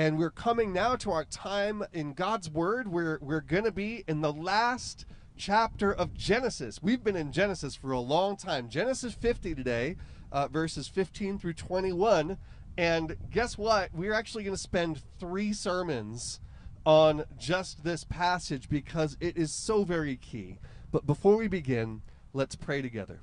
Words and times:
and 0.00 0.16
we're 0.16 0.30
coming 0.30 0.72
now 0.72 0.96
to 0.96 1.10
our 1.10 1.26
time 1.26 1.84
in 1.92 2.14
God's 2.14 2.48
Word. 2.48 2.88
We're, 2.88 3.18
we're 3.20 3.42
going 3.42 3.64
to 3.64 3.70
be 3.70 4.02
in 4.08 4.22
the 4.22 4.32
last 4.32 5.04
chapter 5.36 5.92
of 5.92 6.14
Genesis. 6.14 6.82
We've 6.82 7.04
been 7.04 7.16
in 7.16 7.32
Genesis 7.32 7.74
for 7.74 7.92
a 7.92 8.00
long 8.00 8.38
time. 8.38 8.70
Genesis 8.70 9.12
50 9.12 9.54
today, 9.54 9.96
uh, 10.32 10.48
verses 10.48 10.88
15 10.88 11.38
through 11.38 11.52
21. 11.52 12.38
And 12.78 13.14
guess 13.30 13.58
what? 13.58 13.90
We're 13.92 14.14
actually 14.14 14.42
going 14.42 14.56
to 14.56 14.62
spend 14.62 15.02
three 15.18 15.52
sermons 15.52 16.40
on 16.86 17.26
just 17.36 17.84
this 17.84 18.04
passage 18.04 18.70
because 18.70 19.18
it 19.20 19.36
is 19.36 19.52
so 19.52 19.84
very 19.84 20.16
key. 20.16 20.60
But 20.90 21.06
before 21.06 21.36
we 21.36 21.46
begin, 21.46 22.00
let's 22.32 22.56
pray 22.56 22.80
together. 22.80 23.20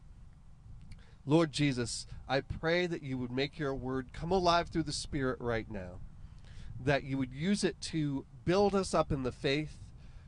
Lord 1.26 1.52
Jesus, 1.54 2.06
I 2.30 2.42
pray 2.42 2.86
that 2.86 3.02
you 3.02 3.18
would 3.18 3.32
make 3.32 3.58
your 3.58 3.74
word 3.74 4.14
come 4.14 4.30
alive 4.30 4.68
through 4.68 4.84
the 4.84 4.94
Spirit 4.94 5.42
right 5.42 5.72
now, 5.72 6.02
that 6.84 7.04
you 7.04 7.18
would 7.18 7.34
use 7.34 7.64
it 7.64 7.80
to 7.82 8.26
build 8.46 8.76
us 8.76 8.94
up 8.94 9.12
in 9.12 9.24
the 9.24 9.32
faith, 9.32 9.78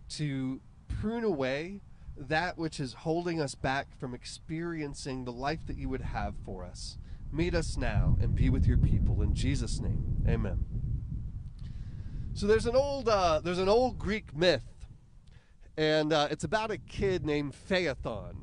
to 0.10 0.62
prune 0.88 1.24
away 1.24 1.82
that 2.18 2.58
which 2.58 2.80
is 2.80 2.94
holding 2.94 3.40
us 3.40 3.56
back 3.56 3.98
from 3.98 4.14
experiencing 4.14 5.24
the 5.24 5.32
life 5.32 5.66
that 5.68 5.78
you 5.78 5.88
would 5.88 6.02
have 6.02 6.36
for 6.44 6.66
us. 6.66 6.98
Meet 7.32 7.54
us 7.54 7.78
now 7.78 8.18
and 8.22 8.36
be 8.36 8.50
with 8.50 8.66
your 8.66 8.78
people 8.78 9.22
in 9.22 9.34
Jesus' 9.34 9.80
name. 9.80 10.24
Amen. 10.28 10.66
So 12.34 12.48
there's 12.48 12.66
an 12.66 12.76
old 12.76 13.08
uh, 13.08 13.42
there's 13.44 13.60
an 13.60 13.70
old 13.70 14.00
Greek 14.00 14.36
myth, 14.36 14.64
and 15.78 16.12
uh, 16.12 16.28
it's 16.32 16.44
about 16.44 16.72
a 16.72 16.78
kid 16.78 17.26
named 17.26 17.54
Phaethon, 17.70 18.36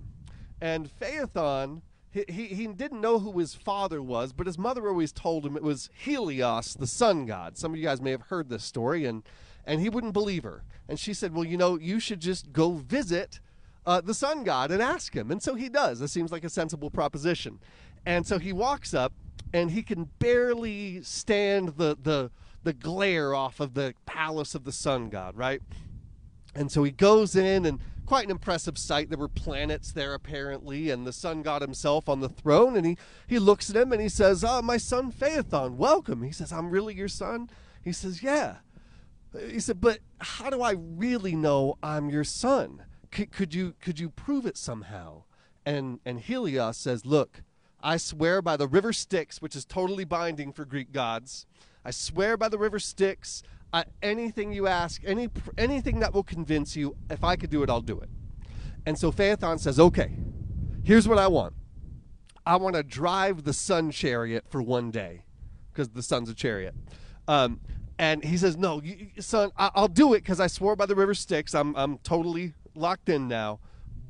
and 0.60 0.88
Phaethon 1.00 1.82
he, 2.28 2.46
he, 2.46 2.66
didn't 2.66 3.00
know 3.00 3.18
who 3.18 3.38
his 3.38 3.54
father 3.54 4.02
was, 4.02 4.32
but 4.32 4.46
his 4.46 4.58
mother 4.58 4.88
always 4.88 5.12
told 5.12 5.44
him 5.44 5.56
it 5.56 5.62
was 5.62 5.90
Helios, 5.92 6.74
the 6.74 6.86
sun 6.86 7.26
god. 7.26 7.56
Some 7.56 7.72
of 7.72 7.78
you 7.78 7.84
guys 7.84 8.00
may 8.00 8.10
have 8.10 8.22
heard 8.22 8.48
this 8.48 8.64
story, 8.64 9.04
and 9.04 9.22
and 9.64 9.80
he 9.80 9.88
wouldn't 9.88 10.12
believe 10.12 10.44
her. 10.44 10.64
And 10.88 10.98
she 10.98 11.12
said, 11.12 11.34
"Well, 11.34 11.44
you 11.44 11.56
know, 11.56 11.78
you 11.78 12.00
should 12.00 12.20
just 12.20 12.52
go 12.52 12.72
visit 12.72 13.40
uh, 13.84 14.00
the 14.00 14.14
sun 14.14 14.44
god 14.44 14.70
and 14.70 14.80
ask 14.80 15.14
him." 15.14 15.30
And 15.30 15.42
so 15.42 15.54
he 15.54 15.68
does. 15.68 16.00
This 16.00 16.12
seems 16.12 16.32
like 16.32 16.44
a 16.44 16.50
sensible 16.50 16.90
proposition. 16.90 17.58
And 18.04 18.26
so 18.26 18.38
he 18.38 18.52
walks 18.52 18.94
up, 18.94 19.12
and 19.52 19.70
he 19.70 19.82
can 19.82 20.04
barely 20.18 21.02
stand 21.02 21.76
the 21.76 21.96
the 22.00 22.30
the 22.62 22.72
glare 22.72 23.34
off 23.34 23.60
of 23.60 23.74
the 23.74 23.94
palace 24.06 24.54
of 24.54 24.64
the 24.64 24.72
sun 24.72 25.08
god, 25.08 25.36
right? 25.36 25.62
And 26.56 26.72
so 26.72 26.82
he 26.82 26.90
goes 26.90 27.36
in 27.36 27.66
and 27.66 27.80
quite 28.06 28.24
an 28.24 28.30
impressive 28.30 28.78
sight. 28.78 29.10
There 29.10 29.18
were 29.18 29.28
planets 29.28 29.92
there 29.92 30.14
apparently, 30.14 30.90
and 30.90 31.06
the 31.06 31.12
sun 31.12 31.42
god 31.42 31.60
himself 31.60 32.08
on 32.08 32.20
the 32.20 32.30
throne. 32.30 32.76
And 32.76 32.86
he, 32.86 32.96
he 33.26 33.38
looks 33.38 33.68
at 33.68 33.76
him 33.76 33.92
and 33.92 34.00
he 34.00 34.08
says, 34.08 34.42
Oh, 34.42 34.62
my 34.62 34.78
son 34.78 35.12
Phaethon, 35.12 35.76
welcome. 35.76 36.22
He 36.22 36.32
says, 36.32 36.52
I'm 36.52 36.70
really 36.70 36.94
your 36.94 37.08
son? 37.08 37.50
He 37.84 37.92
says, 37.92 38.22
Yeah. 38.22 38.56
He 39.50 39.60
said, 39.60 39.80
But 39.80 39.98
how 40.18 40.48
do 40.48 40.62
I 40.62 40.72
really 40.78 41.36
know 41.36 41.76
I'm 41.82 42.08
your 42.08 42.24
son? 42.24 42.84
C- 43.14 43.26
could 43.26 43.54
you 43.54 43.74
could 43.80 44.00
you 44.00 44.08
prove 44.08 44.46
it 44.46 44.56
somehow? 44.56 45.24
And 45.66 46.00
and 46.06 46.20
Helios 46.20 46.78
says, 46.78 47.04
Look, 47.04 47.42
I 47.82 47.98
swear 47.98 48.40
by 48.40 48.56
the 48.56 48.68
river 48.68 48.94
Styx, 48.94 49.42
which 49.42 49.54
is 49.54 49.66
totally 49.66 50.04
binding 50.04 50.52
for 50.52 50.64
Greek 50.64 50.90
gods. 50.90 51.44
I 51.84 51.90
swear 51.90 52.36
by 52.36 52.48
the 52.48 52.58
river 52.58 52.78
Styx 52.78 53.42
uh, 53.72 53.84
anything 54.02 54.52
you 54.52 54.66
ask, 54.66 55.02
any 55.04 55.28
anything 55.58 56.00
that 56.00 56.14
will 56.14 56.22
convince 56.22 56.76
you, 56.76 56.96
if 57.10 57.24
I 57.24 57.36
could 57.36 57.50
do 57.50 57.62
it, 57.62 57.70
I'll 57.70 57.80
do 57.80 57.98
it. 58.00 58.08
And 58.86 58.98
so 58.98 59.10
Phaethon 59.10 59.58
says, 59.58 59.80
okay, 59.80 60.12
here's 60.84 61.08
what 61.08 61.18
I 61.18 61.26
want. 61.26 61.54
I 62.44 62.56
want 62.56 62.76
to 62.76 62.82
drive 62.84 63.42
the 63.42 63.52
sun 63.52 63.90
chariot 63.90 64.44
for 64.48 64.62
one 64.62 64.90
day, 64.90 65.24
because 65.72 65.88
the 65.88 66.02
sun's 66.02 66.30
a 66.30 66.34
chariot. 66.34 66.74
Um, 67.26 67.60
and 67.98 68.22
he 68.22 68.36
says, 68.36 68.56
no, 68.56 68.80
you, 68.82 69.08
son, 69.18 69.50
I, 69.56 69.70
will 69.74 69.88
do 69.88 70.14
it 70.14 70.20
because 70.20 70.38
I 70.38 70.46
swore 70.46 70.76
by 70.76 70.86
the 70.86 70.94
river 70.94 71.14
Styx. 71.14 71.54
I'm, 71.54 71.74
I'm 71.76 71.98
totally 71.98 72.52
locked 72.74 73.08
in 73.08 73.26
now. 73.26 73.58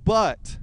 But 0.05 0.59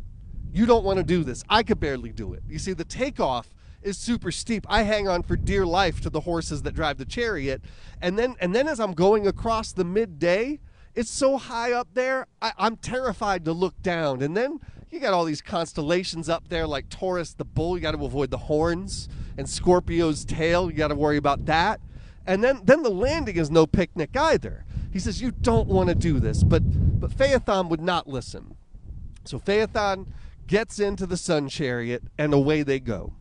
you 0.53 0.65
don't 0.65 0.83
want 0.83 0.97
to 0.97 1.03
do 1.03 1.23
this. 1.23 1.43
I 1.49 1.63
could 1.63 1.79
barely 1.79 2.11
do 2.11 2.33
it. 2.33 2.43
You 2.47 2.59
see, 2.59 2.73
the 2.73 2.85
takeoff 2.85 3.49
is 3.83 3.97
super 3.97 4.31
steep. 4.31 4.65
I 4.69 4.83
hang 4.83 5.07
on 5.07 5.23
for 5.23 5.35
dear 5.35 5.65
life 5.65 6.01
to 6.01 6.09
the 6.09 6.21
horses 6.21 6.61
that 6.63 6.73
drive 6.73 6.97
the 6.97 7.05
chariot. 7.05 7.61
And 8.01 8.17
then 8.17 8.35
and 8.39 8.53
then 8.53 8.67
as 8.67 8.79
I'm 8.79 8.93
going 8.93 9.27
across 9.27 9.71
the 9.71 9.85
midday, 9.85 10.59
it's 10.95 11.11
so 11.11 11.37
high 11.37 11.71
up 11.71 11.89
there, 11.93 12.27
I, 12.41 12.53
I'm 12.57 12.77
terrified 12.77 13.45
to 13.45 13.53
look 13.53 13.81
down. 13.81 14.21
And 14.21 14.37
then 14.37 14.59
you 14.91 14.99
got 14.99 15.13
all 15.13 15.25
these 15.25 15.41
constellations 15.41 16.29
up 16.29 16.49
there 16.49 16.67
like 16.67 16.89
Taurus 16.89 17.33
the 17.33 17.45
bull, 17.45 17.77
you 17.77 17.81
got 17.81 17.91
to 17.91 18.05
avoid 18.05 18.29
the 18.29 18.37
horns, 18.37 19.09
and 19.37 19.49
Scorpio's 19.49 20.23
tail, 20.23 20.69
you 20.69 20.77
got 20.77 20.89
to 20.89 20.95
worry 20.95 21.17
about 21.17 21.45
that. 21.45 21.81
And 22.25 22.43
then 22.43 22.61
then 22.63 22.83
the 22.83 22.91
landing 22.91 23.37
is 23.37 23.49
no 23.49 23.65
picnic 23.65 24.15
either. 24.15 24.65
He 24.91 24.99
says 24.99 25.21
you 25.21 25.31
don't 25.31 25.67
want 25.67 25.89
to 25.89 25.95
do 25.95 26.19
this, 26.19 26.43
but 26.43 26.61
but 26.99 27.11
Phaethon 27.11 27.69
would 27.69 27.81
not 27.81 28.07
listen. 28.07 28.55
So 29.25 29.39
Phaethon 29.39 30.07
gets 30.47 30.79
into 30.79 31.05
the 31.05 31.17
sun 31.17 31.49
chariot 31.49 32.03
and 32.17 32.33
away 32.33 32.63
they 32.63 32.79
go. 32.79 33.13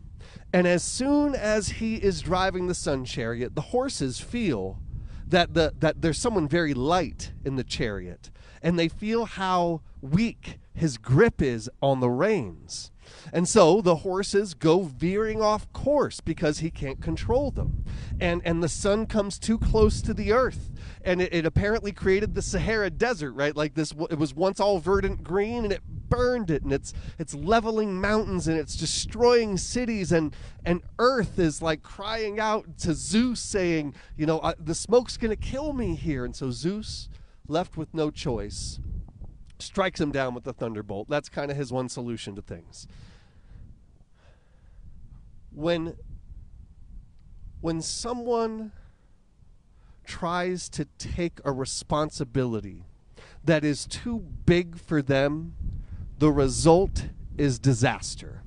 And 0.53 0.67
as 0.67 0.83
soon 0.83 1.35
as 1.35 1.69
he 1.69 1.97
is 1.97 2.21
driving 2.21 2.67
the 2.67 2.75
sun 2.75 3.05
chariot, 3.05 3.55
the 3.55 3.63
horses 3.63 4.21
feel 4.21 4.79
that 5.27 5.55
the 5.55 5.73
that 5.81 6.03
there's 6.03 6.19
someone 6.19 6.47
very 6.47 6.75
light 6.75 7.33
in 7.45 7.57
the 7.57 7.65
chariot, 7.65 8.31
and 8.63 8.79
they 8.79 8.89
feel 8.89 9.25
how 9.25 9.81
weak 10.03 10.59
his 10.75 10.99
grip 10.99 11.41
is 11.41 11.71
on 11.81 12.01
the 12.01 12.11
reins. 12.11 12.91
And 13.33 13.49
so 13.49 13.81
the 13.81 13.97
horses 13.97 14.55
go 14.55 14.83
veering 14.83 15.43
off 15.43 15.73
course 15.73 16.21
because 16.21 16.59
he 16.59 16.71
can't 16.71 17.01
control 17.01 17.51
them. 17.51 17.85
And 18.21 18.43
and 18.45 18.63
the 18.63 18.69
sun 18.69 19.07
comes 19.07 19.39
too 19.39 19.59
close 19.59 20.03
to 20.03 20.15
the 20.15 20.33
earth. 20.33 20.71
And 21.05 21.21
it, 21.21 21.35
it 21.35 21.47
apparently 21.47 21.93
created 21.93 22.35
the 22.35 22.43
Sahara 22.43 22.91
Desert, 22.91 23.33
right? 23.33 23.57
Like 23.57 23.75
this 23.75 23.93
it 24.11 24.19
was 24.19 24.35
once 24.35 24.61
all 24.61 24.79
verdant 24.79 25.23
green 25.23 25.65
and 25.65 25.73
it 25.73 25.83
burned 26.13 26.51
it 26.51 26.63
and 26.63 26.75
it's 26.75 26.93
it's 27.19 27.35
leveling 27.35 27.99
mountains 27.99 28.47
and 28.47 28.59
it's 28.59 28.77
destroying 28.77 29.57
cities 29.57 30.13
and 30.13 30.37
and 30.63 30.83
earth 30.99 31.39
is 31.39 31.63
like 31.63 31.83
crying 31.83 32.39
out 32.39 32.77
to 32.79 32.93
Zeus 32.93 33.41
saying, 33.41 33.95
you 34.17 34.27
know, 34.27 34.39
uh, 34.41 34.53
the 34.59 34.75
smoke's 34.75 35.17
going 35.17 35.31
to 35.31 35.37
kill 35.37 35.73
me 35.73 35.95
here. 35.95 36.25
And 36.25 36.37
so 36.37 36.51
Zeus 36.51 37.09
left 37.49 37.77
with 37.77 37.95
no 37.95 38.11
choice 38.11 38.79
strikes 39.62 40.00
him 40.00 40.11
down 40.11 40.34
with 40.34 40.45
the 40.45 40.53
thunderbolt. 40.53 41.09
That's 41.09 41.28
kind 41.28 41.50
of 41.50 41.56
his 41.56 41.73
one 41.73 41.89
solution 41.89 42.34
to 42.37 42.43
things. 42.43 42.87
When 45.50 45.97
when 47.61 47.81
someone 47.81 48.72
tries 50.05 50.69
to 50.69 50.84
take 50.99 51.39
a 51.45 51.53
responsibility 51.53 52.84
that 53.45 53.65
is 53.65 53.87
too 53.87 54.19
big 54.45 54.77
for 54.77 55.01
them, 55.01 55.55
the 56.19 56.31
result 56.31 57.06
is 57.39 57.59
disaster. 57.59 58.43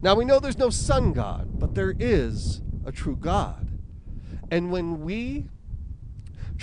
Now 0.00 0.14
we 0.14 0.24
know 0.24 0.38
there's 0.38 0.58
no 0.58 0.70
sun 0.70 1.12
god, 1.12 1.58
but 1.58 1.74
there 1.74 1.94
is 1.98 2.62
a 2.84 2.92
true 2.92 3.16
God. 3.16 3.68
And 4.50 4.70
when 4.70 5.02
we 5.02 5.48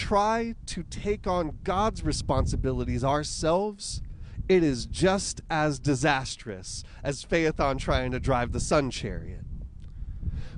try 0.02 0.56
to 0.66 0.82
take 0.82 1.28
on 1.28 1.60
God's 1.64 2.04
responsibilities 2.04 3.04
ourselves, 3.04 4.02
it 4.50 4.64
is 4.64 4.88
just 4.88 5.42
as 5.48 5.78
disastrous 5.80 6.84
as 7.04 7.24
Phaethon 7.24 7.78
trying 7.78 8.10
to 8.10 8.20
drive 8.20 8.52
the 8.52 8.60
sun 8.60 8.90
chariot. 8.90 9.46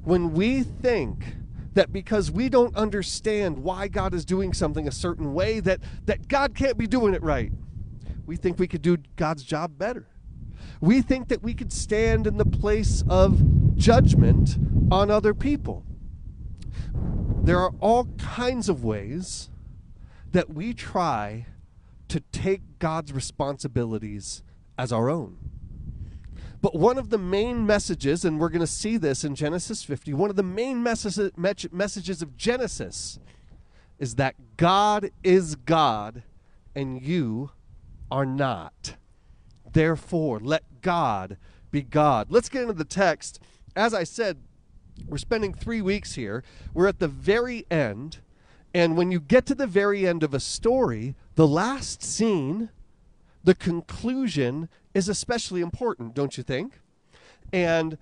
When 0.02 0.34
we 0.34 0.64
think 0.64 1.36
that 1.74 1.92
because 1.92 2.32
we 2.32 2.48
don't 2.48 2.74
understand 2.78 3.58
why 3.58 3.90
God 3.90 4.14
is 4.14 4.24
doing 4.24 4.54
something 4.54 4.88
a 4.88 4.92
certain 4.94 5.34
way, 5.34 5.60
that, 5.60 5.82
that 6.06 6.30
God 6.30 6.56
can't 6.56 6.78
be 6.78 6.88
doing 6.88 7.14
it 7.14 7.22
right, 7.22 7.52
we 8.26 8.38
think 8.38 8.58
we 8.58 8.68
could 8.68 8.82
do 8.82 8.96
God's 9.18 9.44
job 9.44 9.78
better. 9.78 10.08
We 10.80 11.02
think 11.02 11.28
that 11.28 11.44
we 11.44 11.54
could 11.54 11.74
stand 11.74 12.28
in 12.28 12.38
the 12.38 12.46
place 12.46 13.04
of 13.10 13.76
judgment 13.76 14.58
on 14.90 15.12
other 15.12 15.34
people 15.34 15.84
there 17.44 17.60
are 17.60 17.74
all 17.82 18.06
kinds 18.18 18.70
of 18.70 18.84
ways 18.84 19.50
that 20.32 20.50
we 20.50 20.74
try 20.74 21.46
to 22.08 22.22
take 22.32 22.80
God's 22.80 23.12
responsibilities 23.12 24.42
as 24.78 24.92
our 24.92 25.10
own. 25.10 25.38
But 26.62 26.74
one 26.76 26.98
of 26.98 27.10
the 27.10 27.18
main 27.18 27.66
messages, 27.66 28.24
and 28.24 28.40
we're 28.40 28.48
going 28.48 28.62
to 28.62 28.68
see 28.68 28.96
this 28.96 29.26
in 29.26 29.36
Genesis 29.36 29.84
50, 29.84 30.14
one 30.14 30.30
of 30.30 30.38
the 30.38 30.44
main 30.44 30.82
messages, 30.82 32.22
of 32.22 32.38
Genesis 32.38 33.20
is 34.00 34.16
that 34.16 34.36
God 34.56 35.12
is 35.24 35.56
God 35.56 36.24
and 36.74 37.02
you 37.02 37.52
are 38.10 38.26
not. 38.26 38.96
Therefore, 39.72 40.40
let 40.40 40.82
God 40.82 41.38
be 41.72 41.82
God. 41.82 42.28
Let's 42.30 42.48
get 42.48 42.62
into 42.62 42.74
the 42.74 42.86
text. 42.86 43.42
As 43.76 43.94
I 43.94 44.06
said, 44.06 44.38
we're 45.08 45.18
spending 45.18 45.54
three 45.54 45.82
weeks 45.82 46.16
here. 46.16 46.44
We're 46.74 46.88
at 46.88 47.00
the 47.00 47.08
very 47.08 47.66
end. 47.70 48.18
And 48.74 48.98
when 48.98 49.12
you 49.12 49.20
get 49.20 49.46
to 49.48 49.56
the 49.56 49.68
very 49.68 50.08
end 50.08 50.24
of 50.24 50.34
a 50.34 50.40
story, 50.40 51.16
the 51.36 51.48
last 51.48 52.02
scene, 52.02 52.70
the 53.44 53.54
conclusion 53.54 54.70
is 54.94 55.10
especially 55.10 55.62
important, 55.62 56.16
don't 56.16 56.38
you 56.38 56.44
think? 56.44 56.80
And 57.52 57.98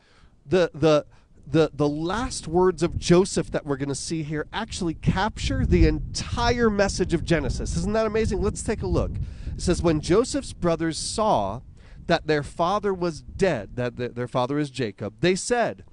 the 0.45 0.71
the 0.73 1.05
the, 1.47 1.71
the 1.73 1.89
last 1.89 2.47
words 2.47 2.83
of 2.83 2.97
Joseph 2.97 3.51
that 3.51 3.65
we're 3.65 3.77
going 3.77 3.89
to 3.89 3.95
see 3.95 4.23
here 4.23 4.47
actually 4.53 4.93
capture 4.93 5.65
the 5.65 5.85
entire 5.88 6.69
message 6.69 7.13
of 7.13 7.25
Genesis. 7.25 7.75
Isn't 7.75 7.93
that 7.93 8.05
amazing? 8.05 8.41
Let's 8.41 8.63
take 8.63 8.83
a 8.83 8.88
look. 8.88 9.11
It 9.55 9.61
says, 9.61 9.81
When 9.81 10.01
Joseph's 10.01 10.53
brothers 10.53 10.97
saw 10.97 11.61
that 12.07 12.27
their 12.27 12.43
father 12.43 12.93
was 12.93 13.21
dead, 13.21 13.75
that 13.75 14.15
their 14.15 14.27
father 14.27 14.59
is 14.59 14.69
Jacob, 14.69 15.15
they 15.19 15.35
said, 15.35 15.83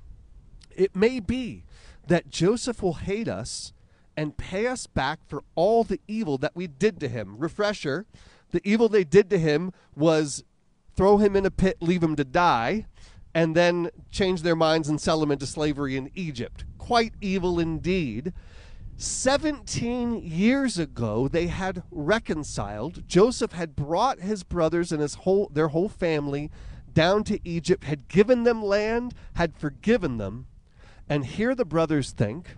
It 0.79 0.95
may 0.95 1.19
be 1.19 1.65
that 2.07 2.31
Joseph 2.31 2.83
will 2.83 2.95
hate 2.95 3.27
us 3.27 3.73
and 4.17 4.37
pay 4.37 4.69
us 4.69 4.87
back 4.87 5.19
for 5.27 5.43
all 5.57 5.83
the 5.83 6.01
evil 6.07 6.39
that 6.39 6.55
we 6.55 6.69
did 6.69 7.01
to 7.01 7.09
him. 7.09 7.37
Refresher 7.37 8.07
the 8.53 8.67
evil 8.67 8.89
they 8.89 9.05
did 9.05 9.29
to 9.31 9.39
him 9.39 9.73
was 9.97 10.45
throw 10.95 11.19
him 11.19 11.35
in 11.35 11.45
a 11.45 11.51
pit, 11.51 11.79
leave 11.81 12.03
him 12.03 12.15
to 12.17 12.25
die 12.25 12.87
and 13.35 13.57
then 13.57 13.91
change 14.11 14.43
their 14.43 14.57
minds 14.57 14.89
and 14.89 15.01
sell 15.01 15.23
him 15.23 15.33
into 15.33 15.47
slavery 15.47 15.97
in 15.97 16.11
Egypt. 16.15 16.65
Quite 16.79 17.13
evil 17.21 17.59
indeed. 17.59 18.33
17 18.97 20.23
years 20.25 20.79
ago 20.79 21.27
they 21.27 21.49
had 21.49 21.83
reconciled. 21.91 23.07
Joseph 23.09 23.53
had 23.53 23.77
brought 23.77 24.21
his 24.21 24.45
brothers 24.45 24.93
and 24.93 25.03
his 25.03 25.15
whole 25.15 25.51
their 25.53 25.69
whole 25.69 25.89
family 25.89 26.51
down 26.93 27.23
to 27.25 27.39
Egypt, 27.47 27.85
had 27.85 28.09
given 28.09 28.45
them 28.45 28.63
land, 28.63 29.15
had 29.35 29.57
forgiven 29.57 30.19
them. 30.19 30.47
And 31.09 31.25
here 31.25 31.55
the 31.55 31.65
brothers 31.65 32.11
think 32.11 32.57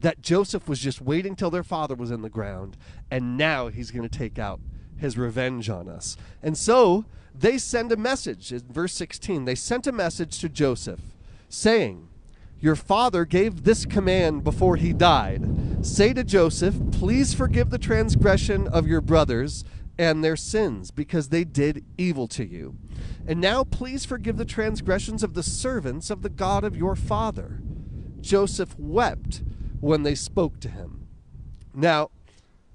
that 0.00 0.22
Joseph 0.22 0.68
was 0.68 0.80
just 0.80 1.00
waiting 1.00 1.36
till 1.36 1.50
their 1.50 1.62
father 1.62 1.94
was 1.94 2.10
in 2.10 2.22
the 2.22 2.30
ground 2.30 2.76
and 3.10 3.36
now 3.36 3.68
he's 3.68 3.90
going 3.90 4.08
to 4.08 4.18
take 4.18 4.38
out 4.38 4.60
his 4.96 5.16
revenge 5.16 5.68
on 5.68 5.88
us. 5.88 6.16
And 6.42 6.56
so 6.56 7.04
they 7.34 7.58
send 7.58 7.92
a 7.92 7.96
message 7.96 8.52
in 8.52 8.60
verse 8.60 8.92
16. 8.94 9.44
They 9.44 9.54
sent 9.54 9.86
a 9.86 9.92
message 9.92 10.38
to 10.40 10.48
Joseph 10.48 11.00
saying, 11.48 12.08
Your 12.60 12.76
father 12.76 13.24
gave 13.24 13.64
this 13.64 13.86
command 13.86 14.44
before 14.44 14.76
he 14.76 14.92
died. 14.92 15.86
Say 15.86 16.12
to 16.12 16.24
Joseph, 16.24 16.76
Please 16.92 17.34
forgive 17.34 17.70
the 17.70 17.78
transgression 17.78 18.68
of 18.68 18.86
your 18.86 19.00
brothers 19.00 19.64
and 20.00 20.24
their 20.24 20.34
sins, 20.34 20.90
because 20.90 21.28
they 21.28 21.44
did 21.44 21.84
evil 21.98 22.26
to 22.26 22.42
you. 22.42 22.74
And 23.26 23.38
now 23.38 23.64
please 23.64 24.06
forgive 24.06 24.38
the 24.38 24.46
transgressions 24.46 25.22
of 25.22 25.34
the 25.34 25.42
servants 25.42 26.08
of 26.08 26.22
the 26.22 26.30
God 26.30 26.64
of 26.64 26.74
your 26.74 26.96
father. 26.96 27.60
Joseph 28.22 28.74
wept 28.78 29.42
when 29.78 30.02
they 30.02 30.14
spoke 30.14 30.58
to 30.60 30.70
him. 30.70 31.06
Now, 31.74 32.08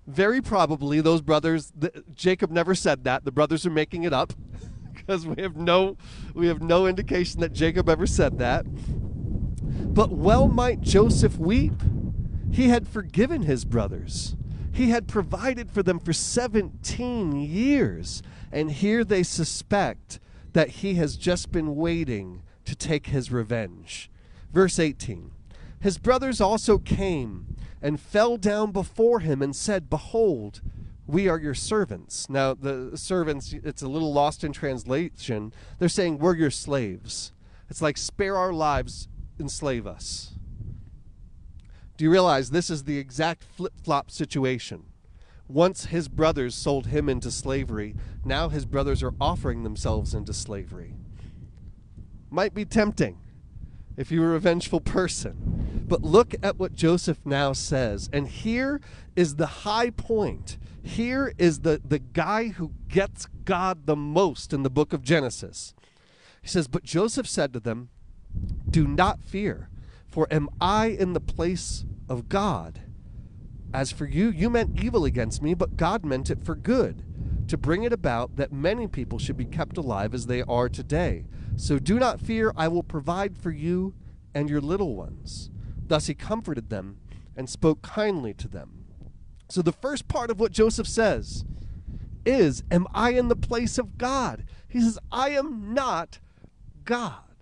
very 0.06 0.40
probably 0.40 1.02
those 1.02 1.24
brothers 1.24 1.74
the, 1.76 2.04
Jacob 2.14 2.52
never 2.52 2.76
said 2.76 3.06
that. 3.06 3.26
The 3.26 3.32
brothers 3.32 3.66
are 3.66 3.72
making 3.72 4.04
it 4.04 4.14
up 4.14 4.34
because 4.94 5.26
we 5.26 5.42
have 5.42 5.56
no 5.56 5.98
we 6.36 6.46
have 6.46 6.62
no 6.62 6.86
indication 6.86 7.42
that 7.42 7.54
Jacob 7.54 7.90
ever 7.90 8.06
said 8.06 8.38
that. 8.38 8.68
But 9.96 10.12
well 10.12 10.48
might 10.48 10.82
Joseph 10.82 11.40
weep. 11.40 11.82
He 12.52 12.70
had 12.70 12.88
forgiven 12.88 13.42
his 13.42 13.66
brothers. 13.66 14.36
He 14.76 14.90
had 14.90 15.08
provided 15.08 15.72
for 15.72 15.82
them 15.82 16.00
for 16.00 16.12
17 16.12 17.32
years, 17.32 18.22
and 18.52 18.70
here 18.70 19.06
they 19.06 19.24
suspect 19.24 20.20
that 20.52 20.68
he 20.68 20.96
has 20.96 21.16
just 21.16 21.50
been 21.50 21.78
waiting 21.78 22.42
to 22.66 22.76
take 22.76 23.08
his 23.08 23.32
revenge. 23.32 24.12
Verse 24.52 24.78
18 24.78 25.32
His 25.80 25.98
brothers 25.98 26.42
also 26.42 26.78
came 26.78 27.56
and 27.82 28.02
fell 28.02 28.36
down 28.36 28.74
before 28.74 29.22
him 29.22 29.42
and 29.42 29.56
said, 29.56 29.90
Behold, 29.90 30.60
we 31.08 31.30
are 31.30 31.40
your 31.40 31.54
servants. 31.54 32.30
Now, 32.30 32.54
the 32.54 32.98
servants, 32.98 33.54
it's 33.54 33.82
a 33.82 33.88
little 33.88 34.12
lost 34.12 34.44
in 34.44 34.52
translation. 34.52 35.54
They're 35.80 35.88
saying, 35.88 36.18
We're 36.18 36.36
your 36.36 36.52
slaves. 36.52 37.32
It's 37.70 37.82
like, 37.82 37.96
spare 37.96 38.36
our 38.36 38.52
lives, 38.52 39.08
enslave 39.40 39.88
us. 39.88 40.35
Do 41.98 42.04
you 42.04 42.12
realize 42.12 42.50
this 42.50 42.70
is 42.70 42.84
the 42.84 42.98
exact 42.98 43.44
flip 43.44 43.74
flop 43.84 44.12
situation? 44.12 44.84
Once 45.48 45.86
his 45.86 46.08
brothers 46.08 46.56
sold 46.56 46.88
him 46.88 47.08
into 47.08 47.32
slavery, 47.32 47.96
now 48.24 48.50
his 48.50 48.66
brothers 48.66 49.04
are 49.04 49.14
offering 49.22 49.64
themselves 49.64 50.14
into 50.14 50.34
slavery. 50.34 50.96
Might 52.30 52.54
be 52.54 52.66
tempting 52.66 53.20
if 53.96 54.12
you're 54.12 54.36
a 54.36 54.40
vengeful 54.40 54.82
person. 54.82 55.86
But 55.88 56.02
look 56.02 56.34
at 56.42 56.58
what 56.58 56.74
Joseph 56.74 57.20
now 57.24 57.54
says. 57.54 58.10
And 58.12 58.28
here 58.28 58.82
is 59.16 59.36
the 59.36 59.46
high 59.46 59.92
point. 59.92 60.58
Here 60.82 61.34
is 61.38 61.60
the, 61.60 61.80
the 61.84 62.00
guy 62.00 62.50
who 62.50 62.72
gets 62.90 63.28
God 63.46 63.86
the 63.86 63.96
most 63.96 64.52
in 64.52 64.64
the 64.64 64.70
book 64.70 64.94
of 64.94 65.04
Genesis. 65.04 65.74
He 66.42 66.48
says, 66.48 66.68
But 66.68 66.84
Joseph 66.84 67.28
said 67.28 67.54
to 67.54 67.60
them, 67.60 67.90
Do 68.70 68.88
not 68.88 69.24
fear, 69.24 69.70
for 70.16 70.32
am 70.32 70.50
I 70.62 70.86
in 70.86 71.12
the 71.12 71.20
place 71.20 71.84
of 72.08 72.30
God? 72.30 72.80
As 73.74 73.92
for 73.92 74.06
you, 74.06 74.30
you 74.30 74.50
meant 74.50 74.82
evil 74.82 75.04
against 75.04 75.42
me, 75.42 75.54
but 75.54 75.76
God 75.76 76.06
meant 76.06 76.30
it 76.30 76.42
for 76.42 76.56
good, 76.56 77.04
to 77.50 77.58
bring 77.58 77.84
it 77.84 77.92
about 77.92 78.38
that 78.38 78.54
many 78.54 78.88
people 78.88 79.20
should 79.20 79.36
be 79.36 79.44
kept 79.44 79.78
alive 79.78 80.14
as 80.14 80.28
they 80.28 80.42
are 80.44 80.70
today. 80.70 81.26
So 81.58 81.80
do 81.80 82.00
not 82.00 82.22
fear, 82.22 82.54
I 82.56 82.70
will 82.70 82.82
provide 82.82 83.38
for 83.38 83.52
you 83.52 83.94
and 84.34 84.50
your 84.50 84.62
little 84.62 84.96
ones. 84.96 85.52
Thus 85.86 86.08
he 86.08 86.14
comforted 86.14 86.70
them 86.70 86.98
and 87.36 87.50
spoke 87.50 87.82
kindly 87.82 88.34
to 88.36 88.48
them. 88.48 88.86
So 89.50 89.62
the 89.62 89.74
first 89.74 90.08
part 90.08 90.32
of 90.32 90.40
what 90.40 90.54
Joseph 90.54 90.88
says 90.88 91.44
is, 92.26 92.64
Am 92.72 92.88
I 92.94 93.10
in 93.10 93.28
the 93.28 93.36
place 93.36 93.78
of 93.78 93.98
God? 93.98 94.46
He 94.70 94.80
says, 94.80 94.98
I 95.12 95.32
am 95.32 95.74
not 95.74 96.20
God. 96.86 97.35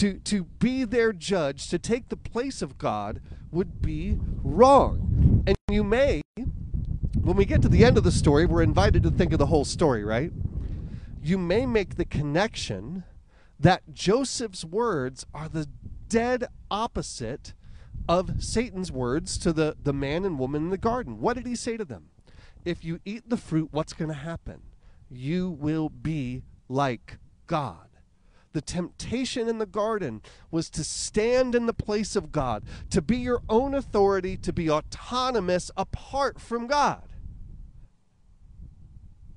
To, 0.00 0.18
to 0.18 0.44
be 0.44 0.84
their 0.84 1.12
judge, 1.12 1.68
to 1.68 1.78
take 1.78 2.08
the 2.08 2.16
place 2.16 2.62
of 2.62 2.78
God, 2.78 3.20
would 3.50 3.82
be 3.82 4.18
wrong. 4.42 5.44
And 5.46 5.56
you 5.70 5.84
may, 5.84 6.22
when 7.20 7.36
we 7.36 7.44
get 7.44 7.62
to 7.62 7.68
the 7.68 7.84
end 7.84 7.98
of 7.98 8.04
the 8.04 8.12
story, 8.12 8.46
we're 8.46 8.62
invited 8.62 9.02
to 9.02 9.10
think 9.10 9.32
of 9.32 9.38
the 9.38 9.46
whole 9.46 9.64
story, 9.64 10.04
right? 10.04 10.32
you 11.22 11.38
may 11.38 11.66
make 11.66 11.96
the 11.96 12.04
connection 12.04 13.04
that 13.58 13.92
Joseph's 13.92 14.64
words 14.64 15.26
are 15.34 15.48
the 15.48 15.68
dead 16.08 16.46
opposite 16.70 17.52
of 18.08 18.42
Satan's 18.42 18.90
words 18.90 19.36
to 19.38 19.52
the, 19.52 19.76
the 19.82 19.92
man 19.92 20.24
and 20.24 20.38
woman 20.38 20.64
in 20.64 20.70
the 20.70 20.78
garden. 20.78 21.20
What 21.20 21.36
did 21.36 21.46
he 21.46 21.54
say 21.54 21.76
to 21.76 21.84
them? 21.84 22.08
If 22.64 22.84
you 22.84 23.00
eat 23.04 23.28
the 23.28 23.36
fruit, 23.36 23.68
what's 23.70 23.92
going 23.92 24.08
to 24.08 24.14
happen? 24.14 24.62
You 25.10 25.50
will 25.50 25.88
be 25.88 26.42
like 26.68 27.18
God. 27.46 27.89
The 28.52 28.60
temptation 28.60 29.48
in 29.48 29.58
the 29.58 29.66
garden 29.66 30.22
was 30.50 30.70
to 30.70 30.82
stand 30.82 31.54
in 31.54 31.66
the 31.66 31.72
place 31.72 32.16
of 32.16 32.32
God, 32.32 32.64
to 32.90 33.00
be 33.00 33.16
your 33.18 33.42
own 33.48 33.74
authority, 33.74 34.36
to 34.38 34.52
be 34.52 34.68
autonomous 34.68 35.70
apart 35.76 36.40
from 36.40 36.66
God. 36.66 37.08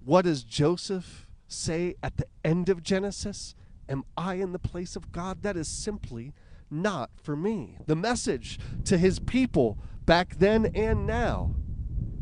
What 0.04 0.26
does 0.26 0.44
Joseph 0.44 1.28
say 1.48 1.96
at 2.02 2.18
the 2.18 2.26
end 2.44 2.70
of 2.70 2.82
Genesis, 2.82 3.56
Am 3.90 4.04
I 4.16 4.36
in 4.36 4.54
the 4.54 4.60
place 4.60 4.96
of 4.96 5.12
God? 5.12 5.44
That 5.44 5.58
is 5.58 5.68
simply 5.68 6.34
not 6.70 7.12
for 7.22 7.36
me. 7.36 7.78
The 7.86 7.96
message 7.96 8.60
to 8.86 8.98
his 8.98 9.20
people 9.20 9.78
back 10.06 10.36
then 10.40 10.72
and 10.74 11.06
now 11.06 11.56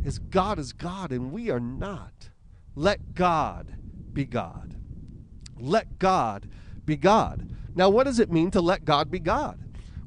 is 0.03 0.19
God 0.19 0.59
is 0.59 0.73
God 0.73 1.11
and 1.11 1.31
we 1.31 1.49
are 1.49 1.59
not. 1.59 2.29
Let 2.75 3.13
God 3.13 3.75
be 4.11 4.25
God. 4.25 4.75
Let 5.57 5.99
God 5.99 6.49
be 6.85 6.97
God. 6.97 7.47
Now, 7.75 7.89
what 7.89 8.03
does 8.03 8.19
it 8.19 8.31
mean 8.31 8.51
to 8.51 8.61
let 8.61 8.85
God 8.85 9.09
be 9.09 9.19
God? 9.19 9.59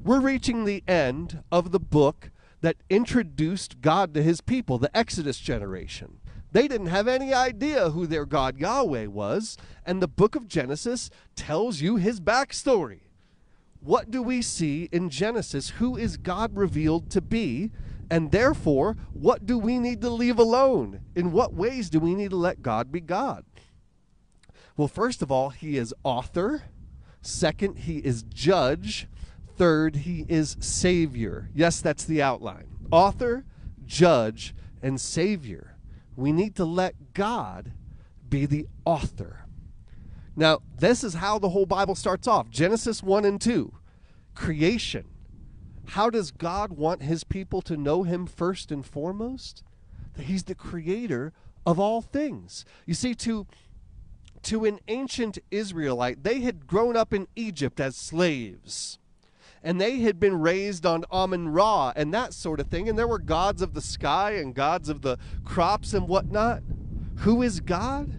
We're 0.03 0.19
reaching 0.19 0.65
the 0.65 0.83
end 0.87 1.43
of 1.51 1.71
the 1.71 1.79
book 1.79 2.29
that 2.61 2.77
introduced 2.89 3.81
God 3.81 4.13
to 4.13 4.23
his 4.23 4.41
people, 4.41 4.77
the 4.77 4.95
Exodus 4.95 5.39
generation. 5.39 6.19
They 6.51 6.67
didn't 6.67 6.87
have 6.87 7.07
any 7.07 7.33
idea 7.33 7.89
who 7.89 8.07
their 8.07 8.25
God 8.25 8.57
Yahweh 8.57 9.07
was, 9.07 9.57
and 9.85 10.01
the 10.01 10.07
book 10.07 10.35
of 10.35 10.47
Genesis 10.47 11.09
tells 11.35 11.81
you 11.81 11.97
his 11.97 12.21
backstory. 12.21 13.01
What 13.81 14.09
do 14.09 14.23
we 14.23 14.41
see 14.41 14.89
in 14.91 15.09
Genesis? 15.09 15.71
Who 15.71 15.97
is 15.97 16.17
God 16.17 16.55
revealed 16.55 17.09
to 17.11 17.21
be? 17.21 17.71
And 18.09 18.31
therefore, 18.31 18.95
what 19.13 19.45
do 19.45 19.57
we 19.57 19.79
need 19.79 20.01
to 20.01 20.09
leave 20.09 20.39
alone? 20.39 21.01
In 21.15 21.31
what 21.31 21.53
ways 21.53 21.89
do 21.89 21.99
we 21.99 22.15
need 22.15 22.29
to 22.29 22.35
let 22.35 22.61
God 22.61 22.91
be 22.91 23.01
God? 23.01 23.43
Well, 24.77 24.87
first 24.87 25.21
of 25.21 25.31
all, 25.31 25.49
he 25.49 25.77
is 25.77 25.93
author. 26.03 26.63
Second, 27.21 27.79
he 27.79 27.97
is 27.99 28.23
judge. 28.23 29.07
Third, 29.55 29.97
he 29.97 30.25
is 30.27 30.57
savior. 30.59 31.49
Yes, 31.53 31.81
that's 31.81 32.03
the 32.03 32.21
outline. 32.21 32.67
Author, 32.91 33.45
judge, 33.85 34.53
and 34.81 34.99
savior 34.99 35.75
we 36.15 36.31
need 36.31 36.55
to 36.55 36.65
let 36.65 37.13
God 37.13 37.73
be 38.27 38.45
the 38.45 38.67
author. 38.85 39.45
Now, 40.35 40.59
this 40.77 41.03
is 41.03 41.15
how 41.15 41.39
the 41.39 41.49
whole 41.49 41.65
Bible 41.65 41.95
starts 41.95 42.27
off 42.27 42.49
Genesis 42.49 43.01
1 43.03 43.25
and 43.25 43.39
2, 43.39 43.73
creation. 44.33 45.05
How 45.89 46.09
does 46.09 46.31
God 46.31 46.73
want 46.73 47.03
his 47.03 47.23
people 47.23 47.61
to 47.63 47.77
know 47.77 48.03
him 48.03 48.25
first 48.25 48.71
and 48.71 48.85
foremost? 48.85 49.63
That 50.15 50.25
he's 50.25 50.43
the 50.43 50.55
creator 50.55 51.31
of 51.65 51.79
all 51.79 52.01
things. 52.01 52.65
You 52.85 52.93
see, 52.93 53.13
to 53.15 53.45
to 54.45 54.65
an 54.65 54.79
ancient 54.87 55.39
Israelite, 55.51 56.23
they 56.23 56.41
had 56.41 56.67
grown 56.67 56.95
up 56.95 57.13
in 57.13 57.27
Egypt 57.35 57.79
as 57.79 57.95
slaves. 57.95 58.99
And 59.63 59.81
they 59.81 59.99
had 59.99 60.19
been 60.19 60.39
raised 60.39 60.85
on 60.85 61.05
Amun 61.11 61.49
Ra 61.49 61.91
and 61.95 62.13
that 62.13 62.33
sort 62.33 62.59
of 62.59 62.67
thing. 62.67 62.87
And 62.87 62.97
there 62.97 63.07
were 63.07 63.19
gods 63.19 63.63
of 63.63 63.73
the 63.73 63.81
sky 63.81 64.31
and 64.33 64.53
gods 64.53 64.89
of 64.89 65.01
the 65.01 65.17
crops 65.43 65.93
and 65.93 66.07
whatnot. 66.07 66.61
Who 67.17 67.41
is 67.41 67.59
God? 67.59 68.13